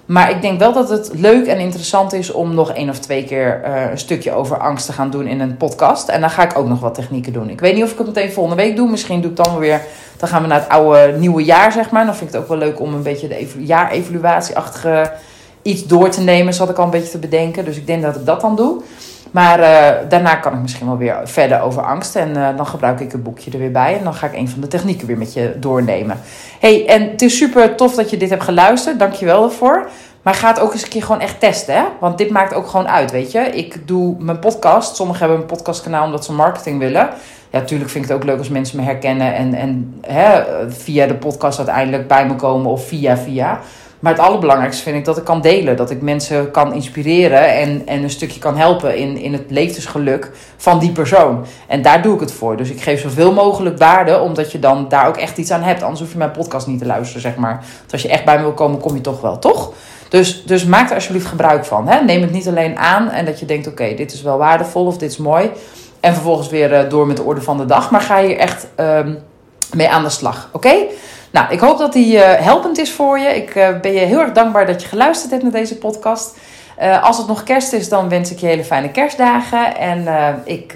Maar 0.06 0.30
ik 0.30 0.42
denk 0.42 0.58
wel 0.58 0.72
dat 0.72 0.88
het 0.88 1.10
leuk 1.14 1.46
en 1.46 1.58
interessant 1.58 2.12
is 2.12 2.32
om 2.32 2.54
nog 2.54 2.72
één 2.72 2.88
of 2.88 2.98
twee 2.98 3.24
keer 3.24 3.62
uh, 3.64 3.90
een 3.90 3.98
stukje 3.98 4.32
over 4.32 4.58
angst 4.58 4.86
te 4.86 4.92
gaan 4.92 5.10
doen 5.10 5.26
in 5.26 5.40
een 5.40 5.56
podcast. 5.56 6.08
En 6.08 6.20
dan 6.20 6.30
ga 6.30 6.42
ik 6.42 6.58
ook 6.58 6.68
nog 6.68 6.80
wat 6.80 6.94
technieken 6.94 7.32
doen. 7.32 7.50
Ik 7.50 7.60
weet 7.60 7.74
niet 7.74 7.84
of 7.84 7.92
ik 7.92 7.98
het 7.98 8.06
meteen 8.06 8.32
volgende 8.32 8.62
week 8.62 8.76
doe. 8.76 8.90
Misschien 8.90 9.20
doe 9.20 9.30
ik 9.30 9.36
dan 9.36 9.58
weer. 9.58 9.80
Dan 10.16 10.28
gaan 10.28 10.42
we 10.42 10.48
naar 10.48 10.60
het 10.60 10.68
oude 10.68 11.14
nieuwe 11.18 11.44
jaar, 11.44 11.72
zeg 11.72 11.90
maar. 11.90 12.04
Dan 12.04 12.14
vind 12.14 12.28
ik 12.28 12.34
het 12.34 12.42
ook 12.42 12.48
wel 12.48 12.58
leuk 12.58 12.80
om 12.80 12.94
een 12.94 13.02
beetje 13.02 13.28
de 13.28 13.48
jaarevaluatieachtige 13.58 15.12
iets 15.62 15.86
door 15.86 16.08
te 16.08 16.20
nemen. 16.20 16.54
Zat 16.54 16.70
ik 16.70 16.78
al 16.78 16.84
een 16.84 16.90
beetje 16.90 17.10
te 17.10 17.18
bedenken. 17.18 17.64
Dus 17.64 17.76
ik 17.76 17.86
denk 17.86 18.02
dat 18.02 18.16
ik 18.16 18.26
dat 18.26 18.40
dan 18.40 18.56
doe. 18.56 18.82
Maar 19.34 19.60
uh, 19.60 20.08
daarna 20.08 20.34
kan 20.34 20.52
ik 20.52 20.60
misschien 20.60 20.86
wel 20.86 20.96
weer 20.96 21.20
verder 21.24 21.60
over 21.60 21.82
angst. 21.82 22.16
En 22.16 22.28
uh, 22.36 22.48
dan 22.56 22.66
gebruik 22.66 23.00
ik 23.00 23.12
het 23.12 23.22
boekje 23.22 23.50
er 23.50 23.58
weer 23.58 23.70
bij. 23.70 23.98
En 23.98 24.04
dan 24.04 24.14
ga 24.14 24.26
ik 24.26 24.34
een 24.34 24.48
van 24.48 24.60
de 24.60 24.66
technieken 24.66 25.06
weer 25.06 25.18
met 25.18 25.32
je 25.32 25.56
doornemen. 25.56 26.18
hey, 26.60 26.86
en 26.86 27.10
het 27.10 27.22
is 27.22 27.36
super 27.36 27.74
tof 27.74 27.94
dat 27.94 28.10
je 28.10 28.16
dit 28.16 28.30
hebt 28.30 28.42
geluisterd. 28.42 28.98
Dank 28.98 29.12
je 29.12 29.24
wel 29.24 29.40
daarvoor. 29.40 29.88
Maar 30.22 30.34
ga 30.34 30.48
het 30.48 30.60
ook 30.60 30.72
eens 30.72 30.82
een 30.82 30.88
keer 30.88 31.02
gewoon 31.02 31.20
echt 31.20 31.40
testen. 31.40 31.74
Hè? 31.74 31.82
Want 32.00 32.18
dit 32.18 32.30
maakt 32.30 32.54
ook 32.54 32.66
gewoon 32.66 32.88
uit, 32.88 33.10
weet 33.10 33.32
je. 33.32 33.38
Ik 33.38 33.86
doe 33.86 34.16
mijn 34.18 34.38
podcast. 34.38 34.96
Sommigen 34.96 35.20
hebben 35.20 35.40
een 35.40 35.46
podcastkanaal 35.46 36.04
omdat 36.04 36.24
ze 36.24 36.32
marketing 36.32 36.78
willen. 36.78 37.08
Ja, 37.50 37.58
natuurlijk 37.58 37.90
vind 37.90 38.04
ik 38.04 38.10
het 38.10 38.20
ook 38.20 38.26
leuk 38.26 38.38
als 38.38 38.48
mensen 38.48 38.76
me 38.76 38.82
herkennen. 38.82 39.34
En, 39.34 39.54
en 39.54 40.00
hè, 40.06 40.42
via 40.70 41.06
de 41.06 41.14
podcast 41.14 41.58
uiteindelijk 41.58 42.08
bij 42.08 42.26
me 42.26 42.34
komen. 42.36 42.70
Of 42.70 42.86
via 42.86 43.16
via. 43.16 43.60
Maar 44.04 44.12
het 44.12 44.22
allerbelangrijkste 44.22 44.82
vind 44.82 44.96
ik 44.96 45.04
dat 45.04 45.16
ik 45.16 45.24
kan 45.24 45.40
delen. 45.40 45.76
Dat 45.76 45.90
ik 45.90 46.02
mensen 46.02 46.50
kan 46.50 46.72
inspireren 46.72 47.54
en, 47.54 47.82
en 47.86 48.02
een 48.02 48.10
stukje 48.10 48.40
kan 48.40 48.56
helpen 48.56 48.96
in, 48.96 49.16
in 49.16 49.32
het 49.32 49.44
levensgeluk 49.48 50.30
van 50.56 50.78
die 50.78 50.92
persoon. 50.92 51.46
En 51.66 51.82
daar 51.82 52.02
doe 52.02 52.14
ik 52.14 52.20
het 52.20 52.32
voor. 52.32 52.56
Dus 52.56 52.70
ik 52.70 52.82
geef 52.82 53.00
zoveel 53.00 53.32
mogelijk 53.32 53.78
waarde, 53.78 54.20
omdat 54.20 54.52
je 54.52 54.58
dan 54.58 54.88
daar 54.88 55.08
ook 55.08 55.16
echt 55.16 55.38
iets 55.38 55.50
aan 55.50 55.62
hebt. 55.62 55.82
Anders 55.82 56.00
hoef 56.00 56.12
je 56.12 56.18
mijn 56.18 56.30
podcast 56.30 56.66
niet 56.66 56.78
te 56.78 56.86
luisteren, 56.86 57.22
zeg 57.22 57.36
maar. 57.36 57.64
Want 57.78 57.92
als 57.92 58.02
je 58.02 58.08
echt 58.08 58.24
bij 58.24 58.36
me 58.36 58.42
wil 58.42 58.52
komen, 58.52 58.80
kom 58.80 58.94
je 58.94 59.00
toch 59.00 59.20
wel, 59.20 59.38
toch? 59.38 59.72
Dus, 60.08 60.44
dus 60.44 60.64
maak 60.64 60.88
er 60.88 60.94
alsjeblieft 60.94 61.26
gebruik 61.26 61.64
van. 61.64 61.88
Hè? 61.88 62.00
Neem 62.00 62.20
het 62.20 62.32
niet 62.32 62.48
alleen 62.48 62.78
aan 62.78 63.10
en 63.10 63.24
dat 63.24 63.40
je 63.40 63.46
denkt: 63.46 63.66
oké, 63.66 63.94
dit 63.94 64.12
is 64.12 64.22
wel 64.22 64.38
waardevol 64.38 64.86
of 64.86 64.98
dit 64.98 65.10
is 65.10 65.16
mooi. 65.16 65.50
En 66.00 66.12
vervolgens 66.12 66.48
weer 66.48 66.72
uh, 66.72 66.90
door 66.90 67.06
met 67.06 67.16
de 67.16 67.22
orde 67.22 67.42
van 67.42 67.56
de 67.56 67.66
dag. 67.66 67.90
Maar 67.90 68.00
ga 68.00 68.18
je 68.18 68.36
echt 68.36 68.66
um, 68.76 69.18
mee 69.72 69.88
aan 69.88 70.02
de 70.02 70.10
slag. 70.10 70.48
Oké? 70.52 70.74
Nou, 71.34 71.52
ik 71.52 71.60
hoop 71.60 71.78
dat 71.78 71.92
die 71.92 72.16
uh, 72.16 72.22
helpend 72.34 72.78
is 72.78 72.92
voor 72.92 73.18
je. 73.18 73.28
Ik 73.28 73.54
uh, 73.54 73.80
ben 73.80 73.92
je 73.92 73.98
heel 73.98 74.20
erg 74.20 74.32
dankbaar 74.32 74.66
dat 74.66 74.82
je 74.82 74.88
geluisterd 74.88 75.30
hebt 75.30 75.42
naar 75.42 75.52
deze 75.52 75.78
podcast. 75.78 76.36
Uh, 76.82 77.02
als 77.02 77.18
het 77.18 77.26
nog 77.26 77.42
kerst 77.42 77.72
is, 77.72 77.88
dan 77.88 78.08
wens 78.08 78.30
ik 78.30 78.38
je 78.38 78.46
hele 78.46 78.64
fijne 78.64 78.90
kerstdagen. 78.90 79.76
En 79.76 80.06
ik. 80.44 80.74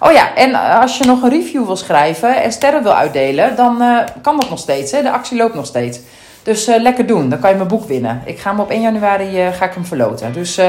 oh 0.00 0.12
ja, 0.12 0.34
en 0.34 0.54
als 0.80 0.98
je 0.98 1.04
nog 1.04 1.22
een 1.22 1.30
review 1.30 1.66
wil 1.66 1.76
schrijven 1.76 2.42
en 2.42 2.52
sterren 2.52 2.82
wil 2.82 2.94
uitdelen, 2.94 3.56
dan 3.56 3.82
kan 4.22 4.36
dat 4.40 4.50
nog 4.50 4.58
steeds. 4.58 4.92
Hè? 4.92 5.02
De 5.02 5.10
actie 5.10 5.36
loopt 5.36 5.54
nog 5.54 5.66
steeds. 5.66 6.00
Dus 6.42 6.66
lekker 6.66 7.06
doen. 7.06 7.28
Dan 7.28 7.38
kan 7.38 7.50
je 7.50 7.56
mijn 7.56 7.68
boek 7.68 7.84
winnen. 7.84 8.22
Ik 8.24 8.38
ga 8.38 8.50
hem 8.50 8.60
op 8.60 8.70
1 8.70 8.80
januari 8.80 9.52
ga 9.52 9.64
ik 9.64 9.74
hem 9.74 9.84
verloten. 9.84 10.32
Dus 10.32 10.60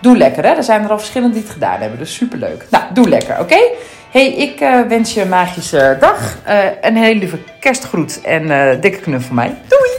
doe 0.00 0.16
lekker. 0.16 0.44
Hè? 0.44 0.50
Er 0.50 0.64
zijn 0.64 0.84
er 0.84 0.90
al 0.90 0.98
verschillende 0.98 1.34
die 1.34 1.42
het 1.42 1.52
gedaan 1.52 1.80
hebben. 1.80 1.98
Dus 1.98 2.14
superleuk. 2.14 2.66
Nou, 2.70 2.84
doe 2.92 3.08
lekker, 3.08 3.40
oké? 3.40 3.58
Hey, 4.12 4.32
ik 4.32 4.60
uh, 4.60 4.86
wens 4.86 5.14
je 5.14 5.20
een 5.20 5.28
magische 5.28 5.96
dag. 6.00 6.38
Uh, 6.46 6.64
een 6.80 6.96
hele 6.96 7.18
lieve 7.18 7.38
kerstgroet 7.60 8.20
en 8.20 8.42
uh, 8.42 8.80
dikke 8.80 9.00
knuffel 9.00 9.26
van 9.26 9.36
mij. 9.36 9.60
Doei! 9.68 9.90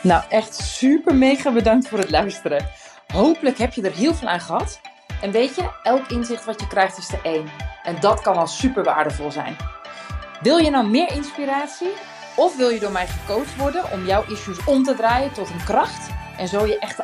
Nou, 0.00 0.22
echt 0.28 0.54
super 0.54 1.14
mega 1.14 1.52
bedankt 1.52 1.88
voor 1.88 1.98
het 1.98 2.10
luisteren. 2.10 2.66
Hopelijk 3.12 3.58
heb 3.58 3.72
je 3.72 3.82
er 3.82 3.94
heel 3.94 4.14
veel 4.14 4.28
aan 4.28 4.40
gehad. 4.40 4.80
En 5.20 5.30
weet 5.30 5.54
je, 5.54 5.70
elk 5.82 6.06
inzicht 6.08 6.44
wat 6.44 6.60
je 6.60 6.66
krijgt 6.66 6.98
is 6.98 7.12
er 7.12 7.20
één. 7.22 7.48
En 7.82 7.96
dat 8.00 8.20
kan 8.20 8.36
al 8.36 8.46
super 8.46 8.84
waardevol 8.84 9.30
zijn. 9.30 9.56
Wil 10.40 10.56
je 10.56 10.70
nou 10.70 10.86
meer 10.86 11.12
inspiratie? 11.12 11.92
Of 12.36 12.56
wil 12.56 12.68
je 12.68 12.80
door 12.80 12.92
mij 12.92 13.06
gecoacht 13.06 13.56
worden 13.56 13.92
om 13.92 14.06
jouw 14.06 14.24
issues 14.28 14.64
om 14.64 14.82
te 14.82 14.94
draaien 14.94 15.32
tot 15.32 15.50
een 15.50 15.64
kracht? 15.64 16.08
En 16.36 16.48
zo 16.48 16.66
je 16.66 16.78
echt 16.78 17.03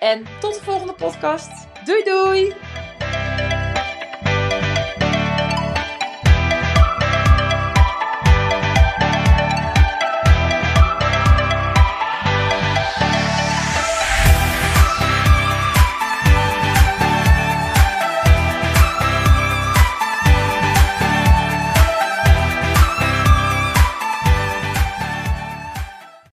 En 0.00 0.26
tot 0.40 0.54
de 0.54 0.60
volgende 0.60 0.92
podcast. 0.92 1.50
Doei 1.84 2.04
doei! 2.04 2.54